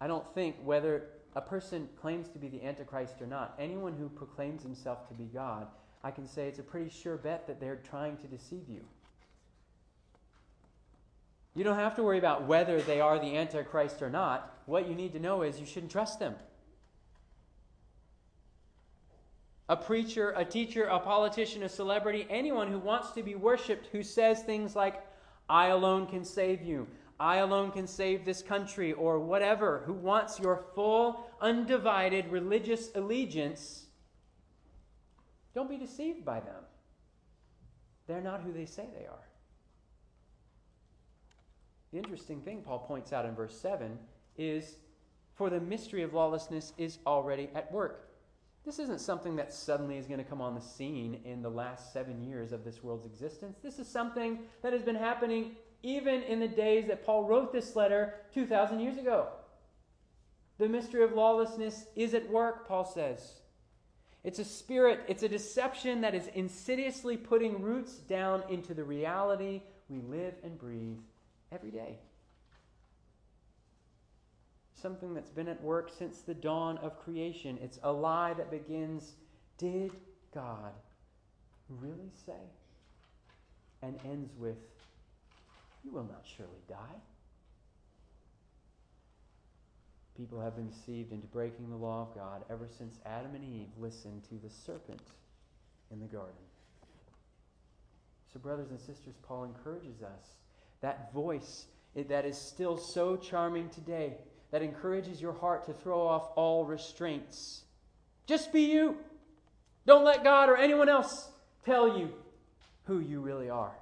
I 0.00 0.06
don't 0.06 0.26
think 0.34 0.56
whether 0.62 1.04
a 1.34 1.40
person 1.40 1.88
claims 2.00 2.28
to 2.30 2.38
be 2.38 2.48
the 2.48 2.64
Antichrist 2.64 3.20
or 3.20 3.26
not, 3.26 3.54
anyone 3.58 3.94
who 3.94 4.08
proclaims 4.08 4.62
himself 4.62 5.08
to 5.08 5.14
be 5.14 5.24
God, 5.24 5.68
I 6.04 6.10
can 6.10 6.26
say 6.26 6.48
it's 6.48 6.58
a 6.58 6.62
pretty 6.62 6.90
sure 6.90 7.16
bet 7.16 7.46
that 7.46 7.60
they're 7.60 7.76
trying 7.76 8.16
to 8.18 8.26
deceive 8.26 8.68
you. 8.68 8.84
You 11.54 11.64
don't 11.64 11.76
have 11.76 11.96
to 11.96 12.02
worry 12.02 12.18
about 12.18 12.46
whether 12.46 12.80
they 12.82 13.00
are 13.00 13.18
the 13.18 13.36
Antichrist 13.36 14.00
or 14.02 14.10
not. 14.10 14.54
What 14.66 14.88
you 14.88 14.94
need 14.94 15.12
to 15.14 15.18
know 15.18 15.42
is 15.42 15.58
you 15.58 15.66
shouldn't 15.66 15.90
trust 15.90 16.20
them. 16.20 16.34
A 19.68 19.76
preacher, 19.76 20.32
a 20.36 20.44
teacher, 20.44 20.84
a 20.84 20.98
politician, 20.98 21.62
a 21.62 21.68
celebrity, 21.68 22.26
anyone 22.30 22.70
who 22.70 22.78
wants 22.78 23.10
to 23.12 23.22
be 23.22 23.34
worshiped, 23.34 23.88
who 23.92 24.02
says 24.02 24.42
things 24.42 24.76
like, 24.76 25.02
I 25.48 25.68
alone 25.68 26.06
can 26.06 26.24
save 26.24 26.62
you. 26.62 26.86
I 27.20 27.38
alone 27.38 27.72
can 27.72 27.86
save 27.86 28.24
this 28.24 28.42
country, 28.42 28.92
or 28.92 29.18
whatever, 29.18 29.82
who 29.86 29.92
wants 29.92 30.38
your 30.38 30.64
full, 30.74 31.28
undivided 31.40 32.28
religious 32.28 32.90
allegiance, 32.94 33.86
don't 35.54 35.68
be 35.68 35.76
deceived 35.76 36.24
by 36.24 36.38
them. 36.38 36.62
They're 38.06 38.20
not 38.20 38.42
who 38.42 38.52
they 38.52 38.66
say 38.66 38.86
they 38.96 39.06
are. 39.06 39.28
The 41.92 41.98
interesting 41.98 42.40
thing 42.40 42.62
Paul 42.62 42.80
points 42.80 43.12
out 43.12 43.24
in 43.24 43.34
verse 43.34 43.58
7 43.58 43.98
is 44.36 44.76
for 45.34 45.50
the 45.50 45.60
mystery 45.60 46.02
of 46.02 46.14
lawlessness 46.14 46.72
is 46.78 46.98
already 47.06 47.48
at 47.54 47.72
work. 47.72 48.07
This 48.68 48.80
isn't 48.80 49.00
something 49.00 49.36
that 49.36 49.54
suddenly 49.54 49.96
is 49.96 50.06
going 50.06 50.22
to 50.22 50.28
come 50.28 50.42
on 50.42 50.54
the 50.54 50.60
scene 50.60 51.22
in 51.24 51.40
the 51.40 51.48
last 51.48 51.90
seven 51.90 52.20
years 52.20 52.52
of 52.52 52.64
this 52.66 52.84
world's 52.84 53.06
existence. 53.06 53.56
This 53.62 53.78
is 53.78 53.88
something 53.88 54.40
that 54.60 54.74
has 54.74 54.82
been 54.82 54.94
happening 54.94 55.52
even 55.82 56.22
in 56.24 56.38
the 56.38 56.48
days 56.48 56.86
that 56.88 57.06
Paul 57.06 57.24
wrote 57.24 57.50
this 57.50 57.74
letter 57.76 58.16
2,000 58.34 58.78
years 58.80 58.98
ago. 58.98 59.28
The 60.58 60.68
mystery 60.68 61.02
of 61.02 61.14
lawlessness 61.14 61.86
is 61.96 62.12
at 62.12 62.28
work, 62.28 62.68
Paul 62.68 62.84
says. 62.84 63.36
It's 64.22 64.38
a 64.38 64.44
spirit, 64.44 65.00
it's 65.08 65.22
a 65.22 65.30
deception 65.30 66.02
that 66.02 66.14
is 66.14 66.26
insidiously 66.34 67.16
putting 67.16 67.62
roots 67.62 67.94
down 67.94 68.42
into 68.50 68.74
the 68.74 68.84
reality 68.84 69.62
we 69.88 70.02
live 70.02 70.34
and 70.44 70.58
breathe 70.58 70.98
every 71.50 71.70
day. 71.70 72.00
Something 74.80 75.14
that's 75.14 75.30
been 75.30 75.48
at 75.48 75.62
work 75.62 75.90
since 75.96 76.20
the 76.20 76.34
dawn 76.34 76.78
of 76.78 76.98
creation. 77.00 77.58
It's 77.62 77.78
a 77.82 77.90
lie 77.90 78.34
that 78.34 78.50
begins, 78.50 79.14
Did 79.58 79.92
God 80.32 80.72
really 81.68 82.10
say? 82.26 82.32
And 83.82 83.98
ends 84.04 84.32
with, 84.36 84.58
You 85.84 85.92
will 85.92 86.04
not 86.04 86.24
surely 86.24 86.62
die. 86.68 87.00
People 90.16 90.40
have 90.40 90.56
been 90.56 90.68
deceived 90.68 91.12
into 91.12 91.28
breaking 91.28 91.70
the 91.70 91.76
law 91.76 92.02
of 92.02 92.14
God 92.14 92.44
ever 92.50 92.68
since 92.76 92.98
Adam 93.06 93.36
and 93.36 93.44
Eve 93.44 93.68
listened 93.78 94.24
to 94.24 94.34
the 94.34 94.50
serpent 94.50 95.00
in 95.92 96.00
the 96.00 96.06
garden. 96.06 96.34
So, 98.32 98.40
brothers 98.40 98.70
and 98.70 98.80
sisters, 98.80 99.14
Paul 99.22 99.44
encourages 99.44 100.02
us 100.02 100.36
that 100.80 101.12
voice 101.12 101.66
that 101.94 102.24
is 102.24 102.36
still 102.36 102.76
so 102.76 103.16
charming 103.16 103.68
today, 103.70 104.14
that 104.50 104.62
encourages 104.62 105.20
your 105.20 105.32
heart 105.32 105.66
to 105.66 105.72
throw 105.72 106.00
off 106.00 106.30
all 106.36 106.64
restraints. 106.64 107.62
Just 108.26 108.52
be 108.52 108.62
you. 108.62 108.96
Don't 109.86 110.04
let 110.04 110.24
God 110.24 110.48
or 110.48 110.56
anyone 110.56 110.88
else 110.88 111.28
tell 111.64 111.98
you 111.98 112.12
who 112.84 113.00
you 113.00 113.20
really 113.20 113.50
are. 113.50 113.76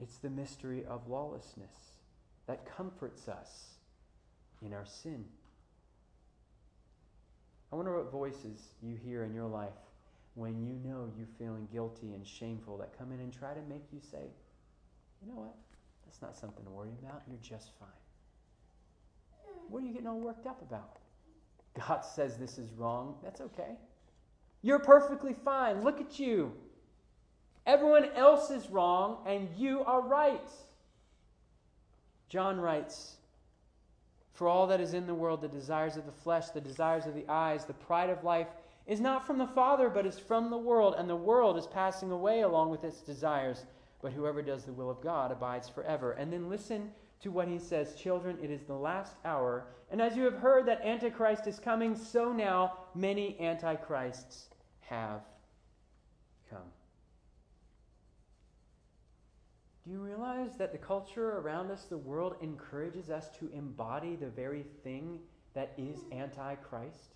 It's 0.00 0.18
the 0.18 0.30
mystery 0.30 0.84
of 0.88 1.08
lawlessness 1.08 1.74
that 2.46 2.64
comforts 2.76 3.28
us 3.28 3.74
in 4.64 4.72
our 4.72 4.86
sin. 4.86 5.24
I 7.72 7.76
wonder 7.76 7.96
what 7.96 8.10
voices 8.10 8.68
you 8.82 8.96
hear 8.96 9.24
in 9.24 9.34
your 9.34 9.46
life 9.46 9.72
when 10.34 10.64
you 10.64 10.78
know 10.88 11.10
you're 11.16 11.26
feeling 11.38 11.68
guilty 11.72 12.14
and 12.14 12.26
shameful 12.26 12.78
that 12.78 12.96
come 12.96 13.12
in 13.12 13.20
and 13.20 13.32
try 13.32 13.52
to 13.52 13.60
make 13.68 13.84
you 13.92 14.00
say, 14.00 14.30
you 15.20 15.28
know 15.28 15.38
what? 15.38 15.54
That's 16.06 16.22
not 16.22 16.36
something 16.36 16.64
to 16.64 16.70
worry 16.70 16.92
about. 17.02 17.22
You're 17.28 17.38
just 17.42 17.70
fine. 17.78 17.88
What 19.68 19.82
are 19.82 19.86
you 19.86 19.92
getting 19.92 20.08
all 20.08 20.20
worked 20.20 20.46
up 20.46 20.60
about? 20.62 20.98
God 21.86 22.04
says 22.04 22.36
this 22.36 22.58
is 22.58 22.72
wrong. 22.72 23.16
That's 23.22 23.40
okay. 23.40 23.76
You're 24.62 24.78
perfectly 24.78 25.34
fine. 25.44 25.82
Look 25.82 26.00
at 26.00 26.18
you. 26.18 26.52
Everyone 27.66 28.06
else 28.16 28.50
is 28.50 28.68
wrong, 28.70 29.18
and 29.26 29.48
you 29.56 29.84
are 29.84 30.00
right. 30.00 30.50
John 32.28 32.60
writes, 32.60 33.16
for 34.32 34.48
all 34.48 34.68
that 34.68 34.80
is 34.80 34.94
in 34.94 35.06
the 35.06 35.14
world, 35.14 35.40
the 35.40 35.48
desires 35.48 35.96
of 35.96 36.06
the 36.06 36.12
flesh, 36.12 36.50
the 36.50 36.60
desires 36.60 37.06
of 37.06 37.14
the 37.14 37.28
eyes, 37.28 37.64
the 37.64 37.74
pride 37.74 38.08
of 38.08 38.22
life, 38.22 38.46
is 38.86 39.00
not 39.00 39.26
from 39.26 39.36
the 39.36 39.46
Father, 39.48 39.90
but 39.90 40.06
is 40.06 40.18
from 40.18 40.48
the 40.48 40.56
world, 40.56 40.94
and 40.96 41.10
the 41.10 41.16
world 41.16 41.58
is 41.58 41.66
passing 41.66 42.10
away 42.10 42.40
along 42.42 42.70
with 42.70 42.84
its 42.84 43.00
desires. 43.00 43.66
But 44.00 44.12
whoever 44.12 44.40
does 44.40 44.64
the 44.64 44.72
will 44.72 44.90
of 44.90 45.00
God 45.02 45.32
abides 45.32 45.68
forever. 45.68 46.12
And 46.12 46.32
then 46.32 46.48
listen 46.48 46.92
to 47.20 47.30
what 47.30 47.48
he 47.48 47.58
says 47.58 47.94
Children, 47.94 48.38
it 48.42 48.50
is 48.50 48.62
the 48.64 48.74
last 48.74 49.14
hour. 49.24 49.66
And 49.90 50.00
as 50.00 50.16
you 50.16 50.24
have 50.24 50.34
heard 50.34 50.66
that 50.66 50.84
Antichrist 50.84 51.46
is 51.46 51.58
coming, 51.58 51.96
so 51.96 52.32
now 52.32 52.78
many 52.94 53.38
Antichrists 53.40 54.48
have 54.80 55.22
come. 56.50 56.60
Do 59.84 59.92
you 59.92 60.00
realize 60.00 60.56
that 60.58 60.72
the 60.72 60.78
culture 60.78 61.38
around 61.38 61.70
us, 61.70 61.84
the 61.84 61.96
world, 61.96 62.36
encourages 62.42 63.08
us 63.08 63.30
to 63.38 63.50
embody 63.54 64.16
the 64.16 64.28
very 64.28 64.64
thing 64.84 65.18
that 65.54 65.72
is 65.78 66.00
Antichrist? 66.12 67.14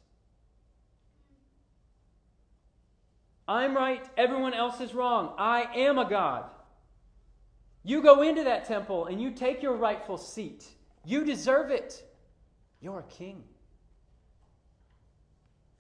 I'm 3.47 3.77
right, 3.77 4.03
everyone 4.17 4.55
else 4.55 4.81
is 4.81 4.95
wrong. 4.95 5.35
I 5.37 5.65
am 5.77 5.99
a 5.99 6.09
God. 6.09 6.45
You 7.85 8.03
go 8.03 8.23
into 8.23 8.45
that 8.45 8.65
temple 8.65 9.07
and 9.07 9.21
you 9.21 9.31
take 9.31 9.63
your 9.63 9.75
rightful 9.75 10.17
seat. 10.17 10.67
You 11.05 11.25
deserve 11.25 11.71
it. 11.71 12.05
You're 12.81 13.01
a 13.01 13.13
king. 13.13 13.43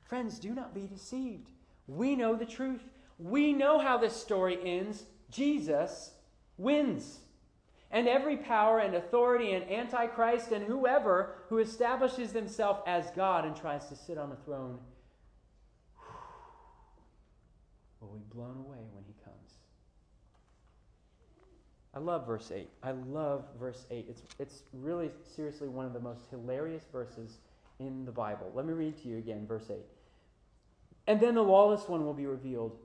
Friends, 0.05 0.39
do 0.39 0.55
not 0.55 0.75
be 0.75 0.87
deceived. 0.87 1.51
We 1.87 2.17
know 2.17 2.35
the 2.35 2.47
truth. 2.47 2.83
We 3.19 3.53
know 3.53 3.79
how 3.79 3.99
this 3.99 4.17
story 4.17 4.59
ends. 4.65 5.05
Jesus 5.31 6.13
wins. 6.59 7.21
And 7.91 8.09
every 8.09 8.37
power 8.37 8.79
and 8.79 8.95
authority 8.95 9.53
and 9.53 9.71
Antichrist 9.71 10.51
and 10.51 10.65
whoever 10.65 11.37
who 11.49 11.59
establishes 11.59 12.33
themselves 12.33 12.81
as 12.87 13.11
God 13.11 13.45
and 13.45 13.55
tries 13.55 13.87
to 13.89 13.97
sit 13.97 14.19
on 14.19 14.33
a 14.33 14.37
throne 14.45 14.79
will 18.01 18.09
be 18.09 18.35
blown 18.35 18.57
away 18.57 18.79
when. 18.93 19.02
I 21.95 21.99
love 21.99 22.27
verse 22.27 22.51
8. 22.51 22.69
I 22.83 22.93
love 22.93 23.45
verse 23.61 23.85
8. 23.91 24.07
It's, 24.09 24.23
it's 24.39 24.63
really, 24.73 25.11
seriously, 25.37 25.69
one 25.69 25.85
of 25.85 25.93
the 25.93 26.01
most 26.01 26.23
hilarious 26.31 26.85
verses 26.91 27.39
in 27.79 28.05
the 28.05 28.13
Bible. 28.13 28.51
Let 28.55 28.67
me 28.67 28.73
read 28.73 28.97
to 29.03 29.09
you 29.09 29.19
again, 29.19 29.47
verse 29.47 29.71
8. 29.71 29.77
And 31.07 31.21
then 31.21 31.35
the 31.35 31.43
lawless 31.43 31.89
one 31.89 32.05
will 32.05 32.15
be 32.15 32.27
revealed, 32.27 32.79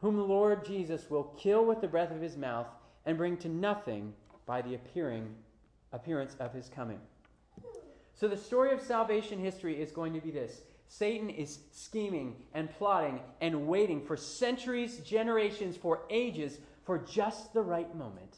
whom 0.00 0.16
the 0.16 0.22
Lord 0.22 0.64
Jesus 0.64 1.08
will 1.08 1.24
kill 1.38 1.64
with 1.64 1.80
the 1.80 1.88
breath 1.88 2.10
of 2.10 2.20
his 2.20 2.36
mouth 2.36 2.66
and 3.04 3.16
bring 3.16 3.36
to 3.38 3.48
nothing 3.48 4.12
by 4.44 4.62
the 4.62 4.74
appearing 4.74 5.34
appearance 5.92 6.36
of 6.40 6.52
his 6.52 6.68
coming. 6.68 7.00
So 8.14 8.26
the 8.26 8.36
story 8.36 8.72
of 8.72 8.80
salvation 8.80 9.38
history 9.38 9.80
is 9.80 9.92
going 9.92 10.14
to 10.14 10.20
be 10.20 10.30
this. 10.30 10.62
Satan 10.88 11.30
is 11.30 11.58
scheming 11.72 12.36
and 12.54 12.70
plotting 12.70 13.20
and 13.40 13.66
waiting 13.66 14.00
for 14.00 14.16
centuries, 14.16 14.98
generations, 14.98 15.76
for 15.76 16.02
ages 16.10 16.58
for 16.86 16.98
just 16.98 17.52
the 17.52 17.62
right 17.62 17.94
moment 17.94 18.36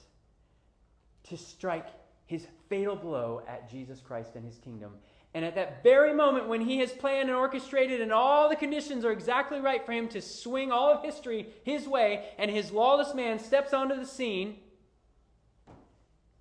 to 1.28 1.36
strike 1.36 1.86
his 2.26 2.46
fatal 2.68 2.96
blow 2.96 3.42
at 3.46 3.70
Jesus 3.70 4.00
Christ 4.00 4.34
and 4.34 4.44
his 4.44 4.58
kingdom. 4.58 4.92
And 5.34 5.44
at 5.44 5.54
that 5.56 5.82
very 5.82 6.14
moment, 6.14 6.48
when 6.48 6.62
he 6.62 6.78
has 6.78 6.90
planned 6.90 7.28
and 7.28 7.36
orchestrated, 7.36 8.00
and 8.00 8.10
all 8.10 8.48
the 8.48 8.56
conditions 8.56 9.04
are 9.04 9.12
exactly 9.12 9.60
right 9.60 9.84
for 9.84 9.92
him 9.92 10.08
to 10.08 10.22
swing 10.22 10.72
all 10.72 10.90
of 10.90 11.04
history 11.04 11.48
his 11.64 11.86
way, 11.86 12.30
and 12.38 12.50
his 12.50 12.72
lawless 12.72 13.14
man 13.14 13.38
steps 13.38 13.74
onto 13.74 13.94
the 13.94 14.06
scene, 14.06 14.56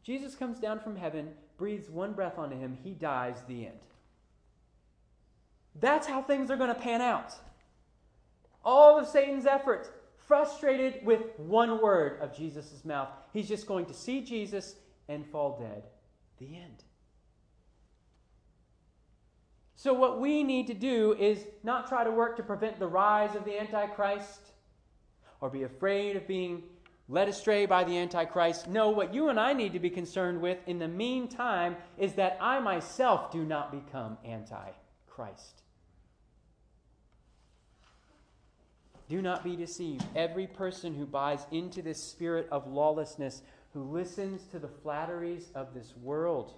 Jesus 0.04 0.36
comes 0.36 0.58
down 0.58 0.80
from 0.80 0.96
heaven, 0.96 1.32
breathes 1.58 1.90
one 1.90 2.14
breath 2.14 2.38
onto 2.38 2.58
him, 2.58 2.78
he 2.82 2.92
dies, 2.92 3.44
the 3.48 3.66
end. 3.66 3.80
That's 5.80 6.08
how 6.08 6.22
things 6.22 6.50
are 6.50 6.58
going 6.58 6.74
to 6.74 6.82
pan 6.82 7.02
out. 7.02 7.34
All 8.64 8.98
of 8.98 9.08
Satan's 9.08 9.46
efforts, 9.46 9.90
frustrated 10.28 11.06
with 11.06 11.22
one 11.38 11.82
word 11.82 12.20
of 12.22 12.36
Jesus' 12.36 12.84
mouth. 12.84 13.10
He's 13.34 13.48
just 13.48 13.66
going 13.66 13.86
to 13.86 13.94
see 13.94 14.22
Jesus 14.22 14.76
and 15.08 15.26
fall 15.26 15.58
dead. 15.60 15.84
The 16.40 16.58
end. 16.58 16.84
So, 19.76 19.94
what 19.94 20.20
we 20.20 20.44
need 20.44 20.68
to 20.68 20.74
do 20.74 21.16
is 21.20 21.46
not 21.64 21.88
try 21.88 22.04
to 22.04 22.12
work 22.12 22.36
to 22.38 22.44
prevent 22.44 22.80
the 22.80 22.88
rise 22.88 23.36
of 23.36 23.46
the 23.46 23.60
Antichrist 23.60 24.42
or 25.40 25.50
be 25.50 25.64
afraid 25.64 26.16
of 26.16 26.28
being 26.28 26.64
led 27.08 27.30
astray 27.30 27.66
by 27.66 27.84
the 27.84 27.98
Antichrist. 27.98 28.68
No, 28.68 28.90
what 28.90 29.14
you 29.14 29.30
and 29.30 29.40
I 29.40 29.54
need 29.54 29.74
to 29.74 29.80
be 29.80 29.90
concerned 29.90 30.42
with 30.42 30.58
in 30.68 30.80
the 30.80 30.88
meantime 30.88 31.78
is 31.98 32.14
that 32.14 32.38
I 32.42 32.60
myself 32.60 33.32
do 33.32 33.46
not 33.46 33.72
become 33.72 34.18
Antichrist. 34.26 35.62
Do 39.10 39.22
not 39.22 39.44
be 39.44 39.56
deceived. 39.56 40.04
Every 40.16 40.48
person 40.48 40.94
who 40.94 41.06
buys 41.06 41.46
into 41.52 41.82
this 41.82 42.04
spirit 42.04 42.48
of 42.52 42.68
lawlessness, 42.68 43.42
who 43.74 43.84
listens 43.84 44.46
to 44.48 44.60
the 44.60 44.68
flatteries 44.68 45.50
of 45.56 45.74
this 45.74 45.94
world, 45.96 46.56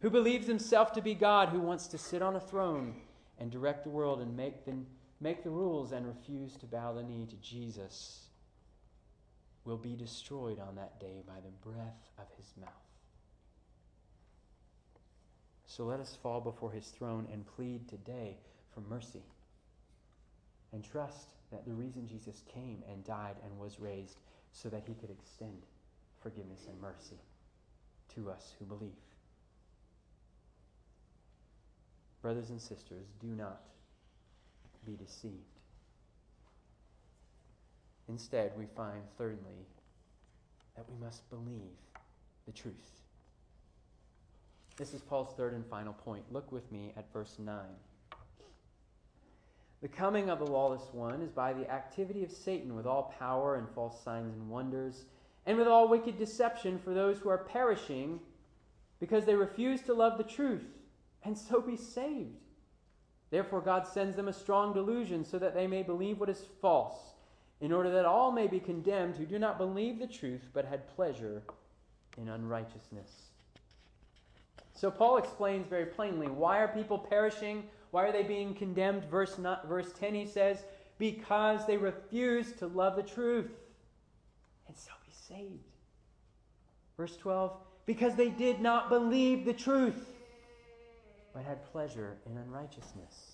who 0.00 0.08
believes 0.08 0.46
himself 0.46 0.92
to 0.92 1.02
be 1.02 1.14
God, 1.14 1.50
who 1.50 1.60
wants 1.60 1.86
to 1.88 1.98
sit 1.98 2.22
on 2.22 2.36
a 2.36 2.40
throne 2.40 2.94
and 3.38 3.50
direct 3.50 3.84
the 3.84 3.90
world 3.90 4.20
and 4.20 4.34
make 4.36 4.64
the, 4.64 4.74
make 5.20 5.44
the 5.44 5.50
rules 5.50 5.92
and 5.92 6.06
refuse 6.06 6.56
to 6.56 6.66
bow 6.66 6.94
the 6.94 7.02
knee 7.02 7.26
to 7.28 7.36
Jesus, 7.36 8.28
will 9.64 9.76
be 9.76 9.94
destroyed 9.94 10.58
on 10.58 10.76
that 10.76 10.98
day 10.98 11.22
by 11.26 11.40
the 11.44 11.68
breath 11.68 12.08
of 12.18 12.24
his 12.38 12.54
mouth. 12.58 12.70
So 15.66 15.84
let 15.84 16.00
us 16.00 16.16
fall 16.22 16.40
before 16.40 16.72
his 16.72 16.86
throne 16.86 17.28
and 17.30 17.46
plead 17.46 17.86
today 17.86 18.38
for 18.74 18.80
mercy 18.80 19.22
and 20.72 20.82
trust 20.82 21.34
that 21.50 21.64
the 21.64 21.72
reason 21.72 22.06
Jesus 22.06 22.42
came 22.52 22.82
and 22.90 23.04
died 23.04 23.36
and 23.44 23.58
was 23.58 23.80
raised 23.80 24.18
so 24.52 24.68
that 24.68 24.84
he 24.86 24.94
could 24.94 25.10
extend 25.10 25.62
forgiveness 26.20 26.66
and 26.68 26.80
mercy 26.80 27.18
to 28.14 28.30
us 28.30 28.54
who 28.58 28.64
believe. 28.64 28.90
Brothers 32.22 32.50
and 32.50 32.60
sisters, 32.60 33.06
do 33.20 33.28
not 33.28 33.62
be 34.84 34.96
deceived. 34.96 35.34
Instead, 38.08 38.52
we 38.56 38.66
find, 38.76 39.02
thirdly, 39.16 39.66
that 40.76 40.84
we 40.88 41.04
must 41.04 41.28
believe 41.30 41.76
the 42.46 42.52
truth. 42.52 42.74
This 44.76 44.94
is 44.94 45.00
Paul's 45.02 45.34
third 45.36 45.54
and 45.54 45.64
final 45.66 45.92
point. 45.92 46.24
Look 46.32 46.50
with 46.52 46.70
me 46.72 46.92
at 46.96 47.12
verse 47.12 47.36
9. 47.38 47.54
The 49.82 49.88
coming 49.88 50.28
of 50.28 50.38
the 50.38 50.46
lawless 50.46 50.92
one 50.92 51.22
is 51.22 51.30
by 51.30 51.52
the 51.52 51.70
activity 51.70 52.22
of 52.22 52.30
Satan 52.30 52.76
with 52.76 52.86
all 52.86 53.14
power 53.18 53.56
and 53.56 53.68
false 53.70 54.02
signs 54.02 54.34
and 54.34 54.50
wonders, 54.50 55.04
and 55.46 55.56
with 55.56 55.68
all 55.68 55.88
wicked 55.88 56.18
deception 56.18 56.78
for 56.78 56.92
those 56.92 57.18
who 57.18 57.30
are 57.30 57.38
perishing 57.38 58.20
because 58.98 59.24
they 59.24 59.34
refuse 59.34 59.80
to 59.82 59.94
love 59.94 60.18
the 60.18 60.24
truth 60.24 60.66
and 61.24 61.36
so 61.36 61.60
be 61.60 61.76
saved. 61.76 62.36
Therefore, 63.30 63.60
God 63.60 63.86
sends 63.86 64.16
them 64.16 64.28
a 64.28 64.32
strong 64.32 64.74
delusion 64.74 65.24
so 65.24 65.38
that 65.38 65.54
they 65.54 65.66
may 65.66 65.82
believe 65.82 66.18
what 66.18 66.28
is 66.28 66.44
false, 66.60 67.14
in 67.60 67.72
order 67.72 67.90
that 67.90 68.04
all 68.04 68.32
may 68.32 68.46
be 68.46 68.58
condemned 68.58 69.16
who 69.16 69.24
do 69.24 69.38
not 69.38 69.58
believe 69.58 69.98
the 69.98 70.06
truth 70.06 70.48
but 70.52 70.64
had 70.64 70.94
pleasure 70.94 71.42
in 72.18 72.28
unrighteousness. 72.28 73.30
So, 74.74 74.90
Paul 74.90 75.18
explains 75.18 75.66
very 75.68 75.86
plainly 75.86 76.26
why 76.26 76.58
are 76.58 76.68
people 76.68 76.98
perishing? 76.98 77.64
Why 77.90 78.06
are 78.06 78.12
they 78.12 78.22
being 78.22 78.54
condemned? 78.54 79.04
Verse, 79.04 79.38
not, 79.38 79.68
verse 79.68 79.92
10, 79.98 80.14
he 80.14 80.26
says, 80.26 80.64
because 80.98 81.66
they 81.66 81.76
refuse 81.76 82.52
to 82.52 82.66
love 82.66 82.96
the 82.96 83.02
truth 83.02 83.50
and 84.68 84.76
so 84.76 84.90
be 85.04 85.12
saved. 85.12 85.64
Verse 86.96 87.16
12, 87.16 87.56
because 87.86 88.14
they 88.14 88.28
did 88.28 88.60
not 88.60 88.88
believe 88.88 89.44
the 89.44 89.52
truth 89.52 90.06
but 91.32 91.44
had 91.44 91.64
pleasure 91.72 92.16
in 92.26 92.36
unrighteousness. 92.36 93.32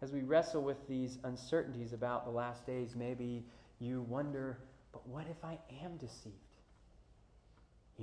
As 0.00 0.12
we 0.12 0.22
wrestle 0.22 0.62
with 0.62 0.88
these 0.88 1.18
uncertainties 1.24 1.92
about 1.92 2.24
the 2.24 2.30
last 2.30 2.66
days, 2.66 2.94
maybe 2.96 3.44
you 3.78 4.02
wonder, 4.02 4.58
but 4.92 5.06
what 5.06 5.26
if 5.30 5.44
I 5.44 5.58
am 5.84 5.96
deceived? 5.96 6.36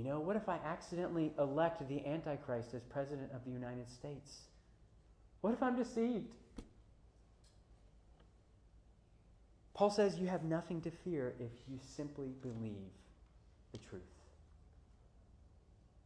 You 0.00 0.06
know, 0.06 0.18
what 0.18 0.34
if 0.34 0.48
I 0.48 0.56
accidentally 0.64 1.30
elect 1.38 1.86
the 1.86 2.06
Antichrist 2.06 2.72
as 2.72 2.82
President 2.84 3.30
of 3.34 3.44
the 3.44 3.50
United 3.50 3.86
States? 3.90 4.44
What 5.42 5.52
if 5.52 5.62
I'm 5.62 5.76
deceived? 5.76 6.32
Paul 9.74 9.90
says 9.90 10.18
you 10.18 10.26
have 10.26 10.42
nothing 10.42 10.80
to 10.80 10.90
fear 10.90 11.34
if 11.38 11.50
you 11.68 11.78
simply 11.86 12.28
believe 12.40 12.94
the 13.72 13.78
truth. 13.78 14.00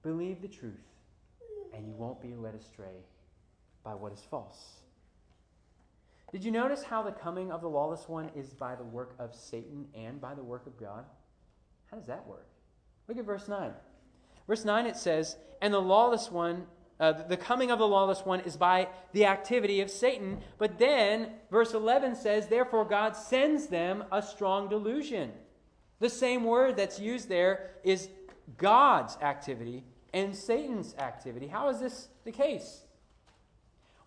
Believe 0.02 0.42
the 0.42 0.48
truth 0.48 0.74
and 1.72 1.86
you 1.86 1.94
won't 1.94 2.20
be 2.20 2.34
led 2.34 2.56
astray 2.56 3.04
by 3.84 3.94
what 3.94 4.12
is 4.12 4.26
false. 4.28 4.78
Did 6.32 6.42
you 6.42 6.50
notice 6.50 6.82
how 6.82 7.00
the 7.00 7.12
coming 7.12 7.52
of 7.52 7.60
the 7.60 7.70
lawless 7.70 8.08
one 8.08 8.32
is 8.34 8.54
by 8.54 8.74
the 8.74 8.82
work 8.82 9.14
of 9.20 9.36
Satan 9.36 9.86
and 9.94 10.20
by 10.20 10.34
the 10.34 10.42
work 10.42 10.66
of 10.66 10.76
God? 10.80 11.04
How 11.92 11.96
does 11.96 12.08
that 12.08 12.26
work? 12.26 12.48
Look 13.08 13.18
at 13.18 13.24
verse 13.24 13.48
9. 13.48 13.72
Verse 14.46 14.64
9 14.64 14.86
it 14.86 14.96
says, 14.96 15.36
And 15.60 15.72
the 15.72 15.80
lawless 15.80 16.30
one, 16.30 16.66
uh, 17.00 17.12
the 17.12 17.36
coming 17.36 17.70
of 17.70 17.78
the 17.78 17.86
lawless 17.86 18.24
one 18.24 18.40
is 18.40 18.56
by 18.56 18.88
the 19.12 19.26
activity 19.26 19.80
of 19.80 19.90
Satan. 19.90 20.40
But 20.58 20.78
then, 20.78 21.32
verse 21.50 21.74
11 21.74 22.16
says, 22.16 22.46
Therefore 22.46 22.84
God 22.84 23.16
sends 23.16 23.66
them 23.66 24.04
a 24.12 24.22
strong 24.22 24.68
delusion. 24.68 25.32
The 26.00 26.10
same 26.10 26.44
word 26.44 26.76
that's 26.76 26.98
used 26.98 27.28
there 27.28 27.70
is 27.82 28.08
God's 28.56 29.16
activity 29.22 29.84
and 30.12 30.34
Satan's 30.34 30.94
activity. 30.96 31.46
How 31.46 31.68
is 31.68 31.80
this 31.80 32.08
the 32.24 32.32
case? 32.32 32.82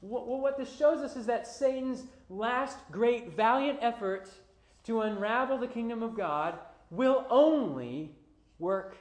Well, 0.02 0.40
what 0.40 0.58
this 0.58 0.74
shows 0.76 1.00
us 1.00 1.16
is 1.16 1.26
that 1.26 1.48
Satan's 1.48 2.04
last 2.30 2.78
great 2.92 3.36
valiant 3.36 3.80
effort 3.82 4.30
to 4.84 5.02
unravel 5.02 5.58
the 5.58 5.68
kingdom 5.68 6.04
of 6.04 6.16
God 6.16 6.60
will 6.92 7.26
only 7.30 8.12
work 8.60 8.98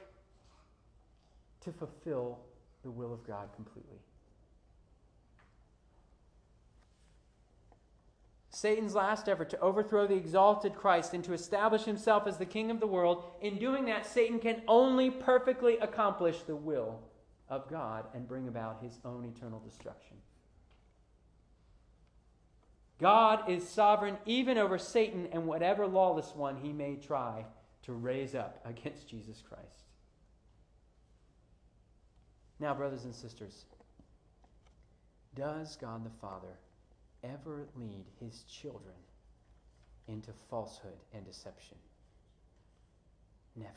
to 1.61 1.71
fulfill 1.71 2.39
the 2.83 2.91
will 2.91 3.13
of 3.13 3.25
God 3.25 3.49
completely. 3.55 3.99
Satan's 8.49 8.95
last 8.95 9.29
effort 9.29 9.51
to 9.51 9.59
overthrow 9.59 10.07
the 10.07 10.15
exalted 10.15 10.73
Christ 10.73 11.13
and 11.13 11.23
to 11.25 11.33
establish 11.33 11.83
himself 11.83 12.25
as 12.25 12.37
the 12.37 12.45
king 12.45 12.71
of 12.71 12.79
the 12.79 12.87
world, 12.87 13.23
in 13.39 13.59
doing 13.59 13.85
that, 13.85 14.05
Satan 14.05 14.39
can 14.39 14.63
only 14.67 15.11
perfectly 15.11 15.77
accomplish 15.77 16.41
the 16.41 16.55
will 16.55 16.99
of 17.49 17.69
God 17.69 18.05
and 18.15 18.27
bring 18.27 18.47
about 18.47 18.81
his 18.81 18.97
own 19.05 19.25
eternal 19.25 19.59
destruction. 19.59 20.17
God 22.99 23.47
is 23.47 23.67
sovereign 23.67 24.17
even 24.25 24.57
over 24.57 24.79
Satan 24.79 25.27
and 25.31 25.45
whatever 25.45 25.85
lawless 25.85 26.33
one 26.35 26.57
he 26.57 26.73
may 26.73 26.95
try 26.95 27.45
to 27.87 27.93
raise 27.93 28.35
up 28.35 28.59
against 28.65 29.07
Jesus 29.07 29.41
Christ. 29.47 29.85
Now, 32.59 32.73
brothers 32.73 33.05
and 33.05 33.15
sisters, 33.15 33.63
does 35.35 35.77
God 35.77 36.05
the 36.05 36.11
Father 36.21 36.59
ever 37.23 37.69
lead 37.75 38.03
his 38.19 38.43
children 38.43 38.95
into 40.09 40.31
falsehood 40.49 40.97
and 41.13 41.25
deception? 41.25 41.77
Never. 43.55 43.71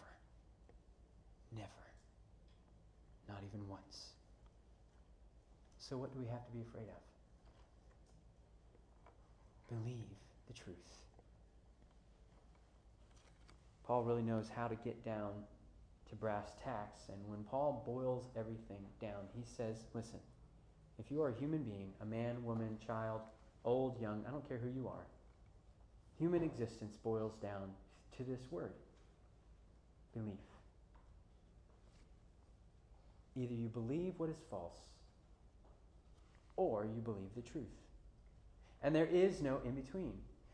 Never. 1.55 1.69
Not 3.29 3.43
even 3.49 3.69
once. 3.69 4.09
So, 5.79 5.97
what 5.97 6.13
do 6.13 6.19
we 6.19 6.27
have 6.27 6.45
to 6.47 6.53
be 6.53 6.63
afraid 6.63 6.89
of? 6.89 7.03
Believe 9.69 10.19
the 10.49 10.55
truth. 10.55 11.00
Paul 13.91 14.05
really 14.05 14.23
knows 14.23 14.49
how 14.55 14.69
to 14.69 14.77
get 14.77 15.05
down 15.05 15.33
to 16.09 16.15
brass 16.15 16.53
tacks. 16.63 17.09
And 17.09 17.19
when 17.27 17.43
Paul 17.43 17.83
boils 17.85 18.29
everything 18.39 18.87
down, 19.01 19.27
he 19.35 19.43
says, 19.45 19.79
listen, 19.95 20.21
if 21.01 21.11
you 21.11 21.21
are 21.23 21.31
a 21.31 21.35
human 21.35 21.65
being, 21.65 21.93
a 22.01 22.05
man, 22.05 22.45
woman, 22.45 22.79
child, 22.87 23.21
old, 23.65 24.01
young, 24.01 24.25
I 24.29 24.31
don't 24.31 24.47
care 24.47 24.59
who 24.59 24.69
you 24.69 24.87
are, 24.87 25.09
human 26.21 26.45
existence 26.45 26.99
boils 27.03 27.33
down 27.43 27.73
to 28.17 28.23
this 28.23 28.39
word 28.53 28.75
belief. 30.15 30.39
Either 33.35 33.55
you 33.55 33.67
believe 33.67 34.15
what 34.19 34.31
is 34.31 34.39
false, 34.49 34.79
or 36.55 36.85
you 36.85 37.01
believe 37.01 37.35
the 37.35 37.43
truth. 37.43 37.65
And 38.85 38.95
there 38.95 39.07
is 39.07 39.43
no 39.43 39.59
in 39.65 39.75
between. 39.75 40.13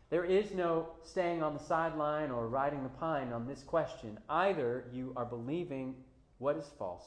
There 0.08 0.24
is 0.24 0.52
no 0.52 0.88
staying 1.02 1.42
on 1.42 1.54
the 1.54 1.62
sideline 1.62 2.30
or 2.30 2.48
riding 2.48 2.82
the 2.82 2.88
pine 2.88 3.32
on 3.32 3.46
this 3.46 3.62
question. 3.62 4.18
Either 4.28 4.84
you 4.92 5.12
are 5.16 5.24
believing 5.24 5.96
what 6.38 6.56
is 6.56 6.70
false, 6.78 7.06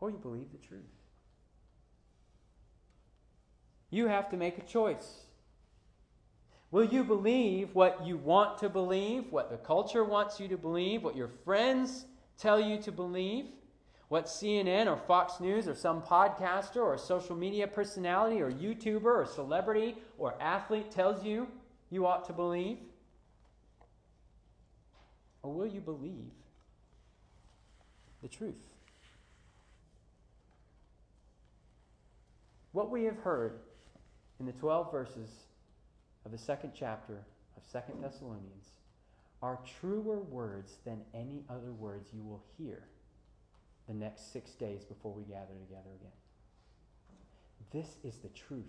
or 0.00 0.10
you 0.10 0.18
believe 0.18 0.52
the 0.52 0.66
truth. 0.66 0.82
You 3.90 4.06
have 4.08 4.28
to 4.30 4.36
make 4.36 4.58
a 4.58 4.62
choice. 4.62 5.22
Will 6.70 6.84
you 6.84 7.02
believe 7.02 7.74
what 7.74 8.06
you 8.06 8.18
want 8.18 8.58
to 8.58 8.68
believe, 8.68 9.32
what 9.32 9.50
the 9.50 9.56
culture 9.56 10.04
wants 10.04 10.38
you 10.38 10.48
to 10.48 10.58
believe, 10.58 11.02
what 11.02 11.16
your 11.16 11.30
friends 11.44 12.04
tell 12.36 12.60
you 12.60 12.76
to 12.82 12.92
believe, 12.92 13.46
what 14.08 14.24
CNN 14.24 14.86
or 14.86 14.96
Fox 14.96 15.38
News 15.38 15.68
or 15.68 15.74
some 15.74 16.00
podcaster 16.00 16.76
or 16.76 16.96
social 16.96 17.36
media 17.36 17.66
personality 17.66 18.40
or 18.40 18.50
YouTuber 18.50 19.04
or 19.04 19.26
celebrity 19.26 19.96
or 20.16 20.34
athlete 20.40 20.90
tells 20.90 21.24
you 21.24 21.46
you 21.90 22.06
ought 22.06 22.24
to 22.26 22.32
believe? 22.32 22.78
Or 25.42 25.52
will 25.52 25.66
you 25.66 25.80
believe 25.80 26.32
the 28.22 28.28
truth? 28.28 28.74
What 32.72 32.90
we 32.90 33.04
have 33.04 33.18
heard 33.18 33.60
in 34.40 34.46
the 34.46 34.52
12 34.52 34.90
verses 34.90 35.30
of 36.24 36.32
the 36.32 36.38
second 36.38 36.72
chapter 36.74 37.14
of 37.56 37.62
Second 37.70 38.02
Thessalonians 38.02 38.70
are 39.42 39.58
truer 39.80 40.18
words 40.20 40.78
than 40.84 41.00
any 41.14 41.42
other 41.50 41.72
words 41.72 42.10
you 42.12 42.22
will 42.22 42.42
hear 42.56 42.84
the 43.88 43.94
next 43.94 44.32
six 44.32 44.52
days 44.52 44.84
before 44.84 45.12
we 45.12 45.22
gather 45.24 45.54
together 45.66 45.90
again. 45.98 46.12
This 47.72 47.96
is 48.04 48.18
the 48.18 48.28
truth. 48.28 48.64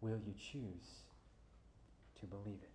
Will 0.00 0.18
you 0.26 0.34
choose 0.34 1.04
to 2.20 2.26
believe 2.26 2.60
it? 2.62 2.70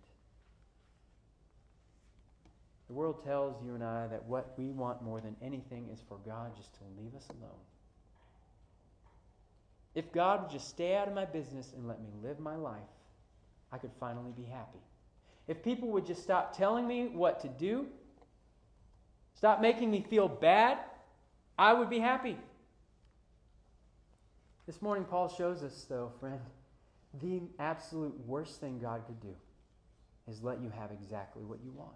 The 2.88 2.94
world 2.94 3.24
tells 3.24 3.62
you 3.64 3.74
and 3.74 3.84
I 3.84 4.06
that 4.08 4.24
what 4.24 4.52
we 4.58 4.70
want 4.70 5.02
more 5.02 5.20
than 5.20 5.36
anything 5.42 5.88
is 5.92 6.00
for 6.06 6.18
God 6.26 6.54
just 6.56 6.74
to 6.74 6.80
leave 6.98 7.14
us 7.14 7.26
alone. 7.30 7.60
If 9.94 10.12
God 10.12 10.42
would 10.42 10.50
just 10.50 10.68
stay 10.68 10.96
out 10.96 11.08
of 11.08 11.14
my 11.14 11.24
business 11.24 11.72
and 11.74 11.86
let 11.86 12.00
me 12.00 12.08
live 12.22 12.40
my 12.40 12.56
life, 12.56 12.80
I 13.72 13.78
could 13.78 13.92
finally 13.98 14.32
be 14.36 14.44
happy. 14.44 14.80
If 15.46 15.62
people 15.62 15.88
would 15.90 16.06
just 16.06 16.22
stop 16.22 16.56
telling 16.56 16.86
me 16.86 17.08
what 17.08 17.40
to 17.40 17.48
do, 17.48 17.86
stop 19.34 19.60
making 19.60 19.90
me 19.90 20.04
feel 20.08 20.28
bad, 20.28 20.78
I 21.58 21.72
would 21.72 21.90
be 21.90 21.98
happy. 21.98 22.36
This 24.66 24.80
morning, 24.80 25.04
Paul 25.04 25.28
shows 25.28 25.62
us, 25.62 25.86
though, 25.88 26.10
friend, 26.18 26.40
the 27.22 27.42
absolute 27.58 28.18
worst 28.26 28.60
thing 28.60 28.78
God 28.78 29.02
could 29.06 29.20
do. 29.20 29.34
is 30.28 30.42
let 30.42 30.60
you 30.62 30.70
have 30.70 30.90
exactly 30.90 31.44
what 31.44 31.58
you 31.64 31.70
want. 31.72 31.92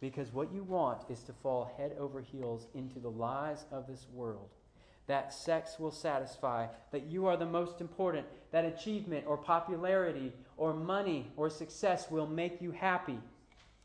Because 0.00 0.32
what 0.32 0.52
you 0.52 0.64
want 0.64 1.02
is 1.08 1.22
to 1.24 1.32
fall 1.32 1.72
head 1.76 1.94
over 1.98 2.20
heels 2.20 2.66
into 2.74 2.98
the 2.98 3.10
lies 3.10 3.64
of 3.70 3.86
this 3.86 4.06
world. 4.12 4.50
That 5.06 5.32
sex 5.32 5.78
will 5.78 5.90
satisfy, 5.90 6.68
that 6.92 7.06
you 7.06 7.26
are 7.26 7.36
the 7.36 7.46
most 7.46 7.80
important, 7.80 8.26
that 8.52 8.64
achievement 8.64 9.26
or 9.26 9.36
popularity 9.36 10.32
or 10.56 10.72
money 10.72 11.30
or 11.36 11.50
success 11.50 12.10
will 12.10 12.26
make 12.26 12.62
you 12.62 12.70
happy, 12.70 13.18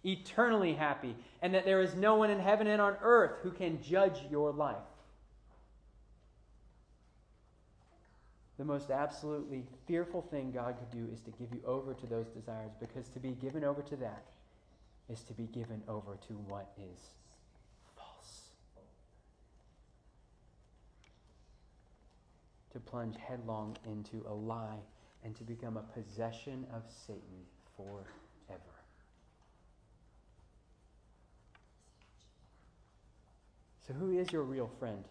eternally 0.07 0.73
happy, 0.73 1.15
and 1.41 1.53
that 1.53 1.65
there 1.65 1.81
is 1.81 1.93
no 1.95 2.15
one 2.15 2.29
in 2.29 2.39
heaven 2.39 2.67
and 2.67 2.81
on 2.81 2.95
earth 3.01 3.39
who 3.43 3.51
can 3.51 3.81
judge 3.83 4.21
your 4.31 4.51
life. 4.51 4.77
The 8.57 8.65
most 8.65 8.89
absolutely 8.89 9.63
fearful 9.85 10.23
thing 10.23 10.51
God 10.51 10.77
could 10.79 10.97
do 10.97 11.07
is 11.13 11.21
to 11.21 11.31
give 11.31 11.49
you 11.51 11.61
over 11.65 11.93
to 11.93 12.07
those 12.07 12.27
desires, 12.27 12.71
because 12.79 13.07
to 13.09 13.19
be 13.19 13.31
given 13.31 13.63
over 13.63 13.81
to 13.83 13.95
that 13.97 14.23
is 15.09 15.21
to 15.23 15.33
be 15.33 15.43
given 15.43 15.83
over 15.87 16.17
to 16.27 16.33
what 16.33 16.71
is 16.77 16.99
false. 17.95 18.49
To 22.73 22.79
plunge 22.79 23.15
headlong 23.17 23.77
into 23.85 24.25
a 24.27 24.33
lie 24.33 24.79
and 25.23 25.35
to 25.35 25.43
become 25.43 25.77
a 25.77 25.83
possession 25.83 26.65
of 26.73 26.81
Satan 27.05 27.45
forever. 27.75 28.05
So, 33.87 33.93
who 33.93 34.17
is 34.17 34.31
your 34.31 34.43
real 34.43 34.69
friend? 34.79 35.03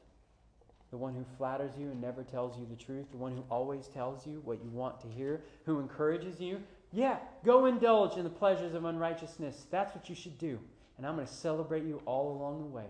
The 0.91 0.97
one 0.97 1.15
who 1.15 1.25
flatters 1.37 1.73
you 1.79 1.91
and 1.91 2.01
never 2.01 2.23
tells 2.23 2.59
you 2.59 2.67
the 2.69 2.77
truth, 2.77 3.11
the 3.11 3.17
one 3.17 3.33
who 3.33 3.45
always 3.51 3.89
tells 3.89 4.27
you 4.27 4.41
what 4.45 4.63
you 4.63 4.71
want 4.71 5.01
to 5.01 5.09
hear, 5.09 5.41
who 5.65 5.81
encourages 5.81 6.41
you, 6.41 6.61
yeah, 6.93 7.19
go 7.45 7.67
indulge 7.67 8.17
in 8.17 8.25
the 8.25 8.31
pleasures 8.31 8.75
of 8.75 8.85
unrighteousness. 8.85 9.67
That's 9.71 9.95
what 9.95 10.09
you 10.09 10.15
should 10.15 10.39
do. 10.39 10.59
And 10.97 11.07
I'm 11.07 11.17
going 11.17 11.27
to 11.27 11.33
celebrate 11.33 11.85
you 11.85 12.01
all 12.07 12.33
along 12.33 12.61
the 12.61 12.67
way. 12.67 12.87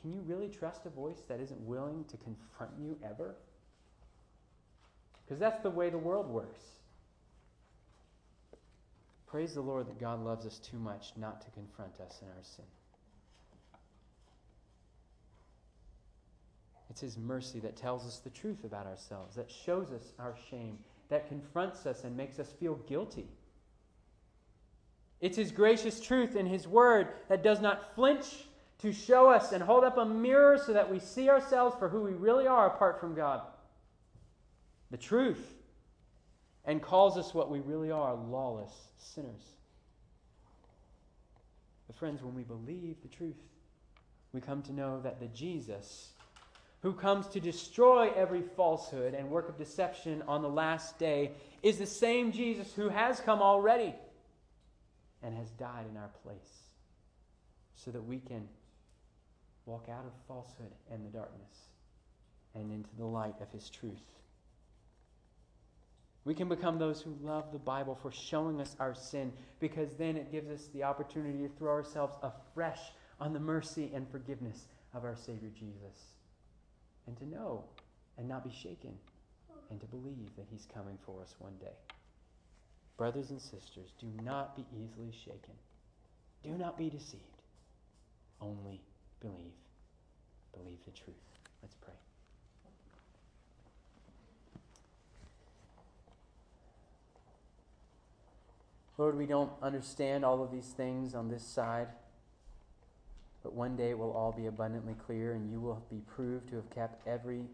Can 0.00 0.12
you 0.12 0.20
really 0.20 0.48
trust 0.48 0.86
a 0.86 0.90
voice 0.90 1.22
that 1.28 1.40
isn't 1.40 1.60
willing 1.60 2.04
to 2.04 2.16
confront 2.18 2.70
you 2.80 2.96
ever? 3.04 3.34
Because 5.24 5.40
that's 5.40 5.60
the 5.62 5.70
way 5.70 5.90
the 5.90 5.98
world 5.98 6.28
works. 6.28 6.62
Praise 9.26 9.54
the 9.54 9.60
Lord 9.60 9.88
that 9.88 9.98
God 9.98 10.24
loves 10.24 10.46
us 10.46 10.58
too 10.58 10.78
much 10.78 11.12
not 11.16 11.40
to 11.42 11.50
confront 11.50 12.00
us 12.00 12.20
in 12.22 12.28
our 12.28 12.42
sin. 12.42 12.64
It's 16.88 17.00
His 17.00 17.18
mercy 17.18 17.58
that 17.60 17.76
tells 17.76 18.06
us 18.06 18.18
the 18.18 18.30
truth 18.30 18.64
about 18.64 18.86
ourselves, 18.86 19.34
that 19.36 19.50
shows 19.50 19.92
us 19.92 20.12
our 20.18 20.34
shame, 20.50 20.78
that 21.08 21.28
confronts 21.28 21.86
us 21.86 22.04
and 22.04 22.16
makes 22.16 22.38
us 22.38 22.52
feel 22.58 22.76
guilty. 22.88 23.28
It's 25.20 25.36
His 25.36 25.50
gracious 25.50 26.00
truth 26.00 26.36
in 26.36 26.46
His 26.46 26.68
Word 26.68 27.08
that 27.28 27.42
does 27.42 27.60
not 27.60 27.94
flinch 27.94 28.46
to 28.78 28.92
show 28.92 29.28
us 29.28 29.52
and 29.52 29.62
hold 29.62 29.84
up 29.84 29.98
a 29.98 30.04
mirror 30.04 30.58
so 30.58 30.72
that 30.72 30.90
we 30.90 31.00
see 31.00 31.28
ourselves 31.28 31.74
for 31.78 31.88
who 31.88 32.02
we 32.02 32.12
really 32.12 32.46
are 32.46 32.66
apart 32.66 33.00
from 33.00 33.14
God. 33.14 33.40
The 34.90 34.98
truth. 34.98 35.55
And 36.66 36.82
calls 36.82 37.16
us 37.16 37.32
what 37.32 37.50
we 37.50 37.60
really 37.60 37.90
are 37.90 38.14
lawless 38.14 38.72
sinners. 38.98 39.54
But, 41.86 41.96
friends, 41.96 42.22
when 42.22 42.34
we 42.34 42.42
believe 42.42 42.96
the 43.02 43.08
truth, 43.08 43.36
we 44.32 44.40
come 44.40 44.62
to 44.62 44.72
know 44.72 45.00
that 45.02 45.20
the 45.20 45.28
Jesus 45.28 46.08
who 46.86 46.92
comes 46.92 47.26
to 47.26 47.40
destroy 47.40 48.12
every 48.14 48.42
falsehood 48.42 49.12
and 49.12 49.28
work 49.28 49.48
of 49.48 49.58
deception 49.58 50.22
on 50.28 50.40
the 50.40 50.48
last 50.48 50.98
day, 51.00 51.32
is 51.62 51.78
the 51.78 51.86
same 51.86 52.30
Jesus 52.30 52.72
who 52.74 52.88
has 52.88 53.18
come 53.18 53.42
already 53.42 53.92
and 55.20 55.36
has 55.36 55.50
died 55.50 55.86
in 55.90 55.96
our 55.96 56.10
place 56.22 56.60
so 57.74 57.90
that 57.90 58.02
we 58.02 58.18
can 58.18 58.46
walk 59.64 59.88
out 59.90 60.04
of 60.04 60.12
falsehood 60.28 60.70
and 60.92 61.04
the 61.04 61.10
darkness 61.10 61.70
and 62.54 62.70
into 62.70 62.94
the 62.96 63.04
light 63.04 63.34
of 63.40 63.50
his 63.50 63.68
truth. 63.68 64.14
We 66.26 66.34
can 66.34 66.48
become 66.48 66.76
those 66.76 67.00
who 67.00 67.16
love 67.22 67.52
the 67.52 67.58
Bible 67.58 67.96
for 68.02 68.10
showing 68.10 68.60
us 68.60 68.74
our 68.80 68.96
sin 68.96 69.32
because 69.60 69.94
then 69.96 70.16
it 70.16 70.32
gives 70.32 70.50
us 70.50 70.68
the 70.74 70.82
opportunity 70.82 71.38
to 71.46 71.48
throw 71.56 71.70
ourselves 71.70 72.16
afresh 72.20 72.80
on 73.20 73.32
the 73.32 73.38
mercy 73.38 73.92
and 73.94 74.10
forgiveness 74.10 74.66
of 74.92 75.04
our 75.04 75.14
Savior 75.14 75.50
Jesus 75.56 76.14
and 77.06 77.16
to 77.18 77.28
know 77.28 77.62
and 78.18 78.28
not 78.28 78.42
be 78.42 78.50
shaken 78.50 78.92
and 79.70 79.80
to 79.80 79.86
believe 79.86 80.34
that 80.36 80.46
He's 80.50 80.66
coming 80.74 80.98
for 81.06 81.22
us 81.22 81.36
one 81.38 81.54
day. 81.60 81.76
Brothers 82.96 83.30
and 83.30 83.40
sisters, 83.40 83.92
do 84.00 84.08
not 84.24 84.56
be 84.56 84.66
easily 84.74 85.12
shaken. 85.12 85.54
Do 86.42 86.50
not 86.58 86.76
be 86.76 86.90
deceived. 86.90 87.22
Only 88.40 88.80
believe. 89.20 89.54
Believe 90.52 90.78
the 90.84 90.90
truth. 90.90 91.14
Let's 91.62 91.76
pray. 91.76 91.94
Lord, 98.98 99.16
we 99.16 99.26
don't 99.26 99.52
understand 99.62 100.24
all 100.24 100.42
of 100.42 100.50
these 100.50 100.68
things 100.68 101.14
on 101.14 101.28
this 101.28 101.44
side. 101.44 101.88
But 103.42 103.52
one 103.52 103.76
day 103.76 103.90
it 103.90 103.98
will 103.98 104.12
all 104.12 104.32
be 104.32 104.46
abundantly 104.46 104.94
clear, 104.94 105.34
and 105.34 105.50
you 105.50 105.60
will 105.60 105.82
be 105.90 106.00
proved 106.14 106.48
to 106.48 106.56
have 106.56 106.70
kept 106.70 107.06
every 107.06 107.44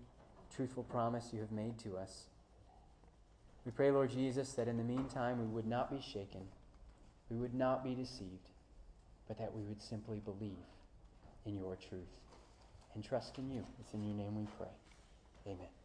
truthful 0.55 0.84
promise 0.84 1.30
you 1.32 1.40
have 1.40 1.53
made 1.53 1.78
to 1.80 1.97
us. 1.97 2.24
We 3.64 3.72
pray, 3.72 3.90
Lord 3.90 4.11
Jesus, 4.11 4.53
that 4.55 4.68
in 4.68 4.76
the 4.76 4.84
meantime 4.84 5.38
we 5.38 5.47
would 5.47 5.66
not 5.66 5.90
be 5.90 6.01
shaken, 6.01 6.43
we 7.28 7.36
would 7.36 7.55
not 7.55 7.84
be 7.84 7.95
deceived, 7.95 8.49
but 9.28 9.38
that 9.38 9.55
we 9.55 9.62
would 9.62 9.82
simply 9.82 10.20
believe 10.24 10.64
in 11.47 11.57
your 11.57 11.76
truth 11.76 12.03
and 12.95 13.05
trust 13.05 13.38
in 13.38 13.51
you. 13.51 13.64
It's 13.80 13.95
in 13.95 14.05
your 14.05 14.14
name 14.14 14.36
we 14.36 14.47
pray. 14.59 14.72
Amen. 15.47 15.82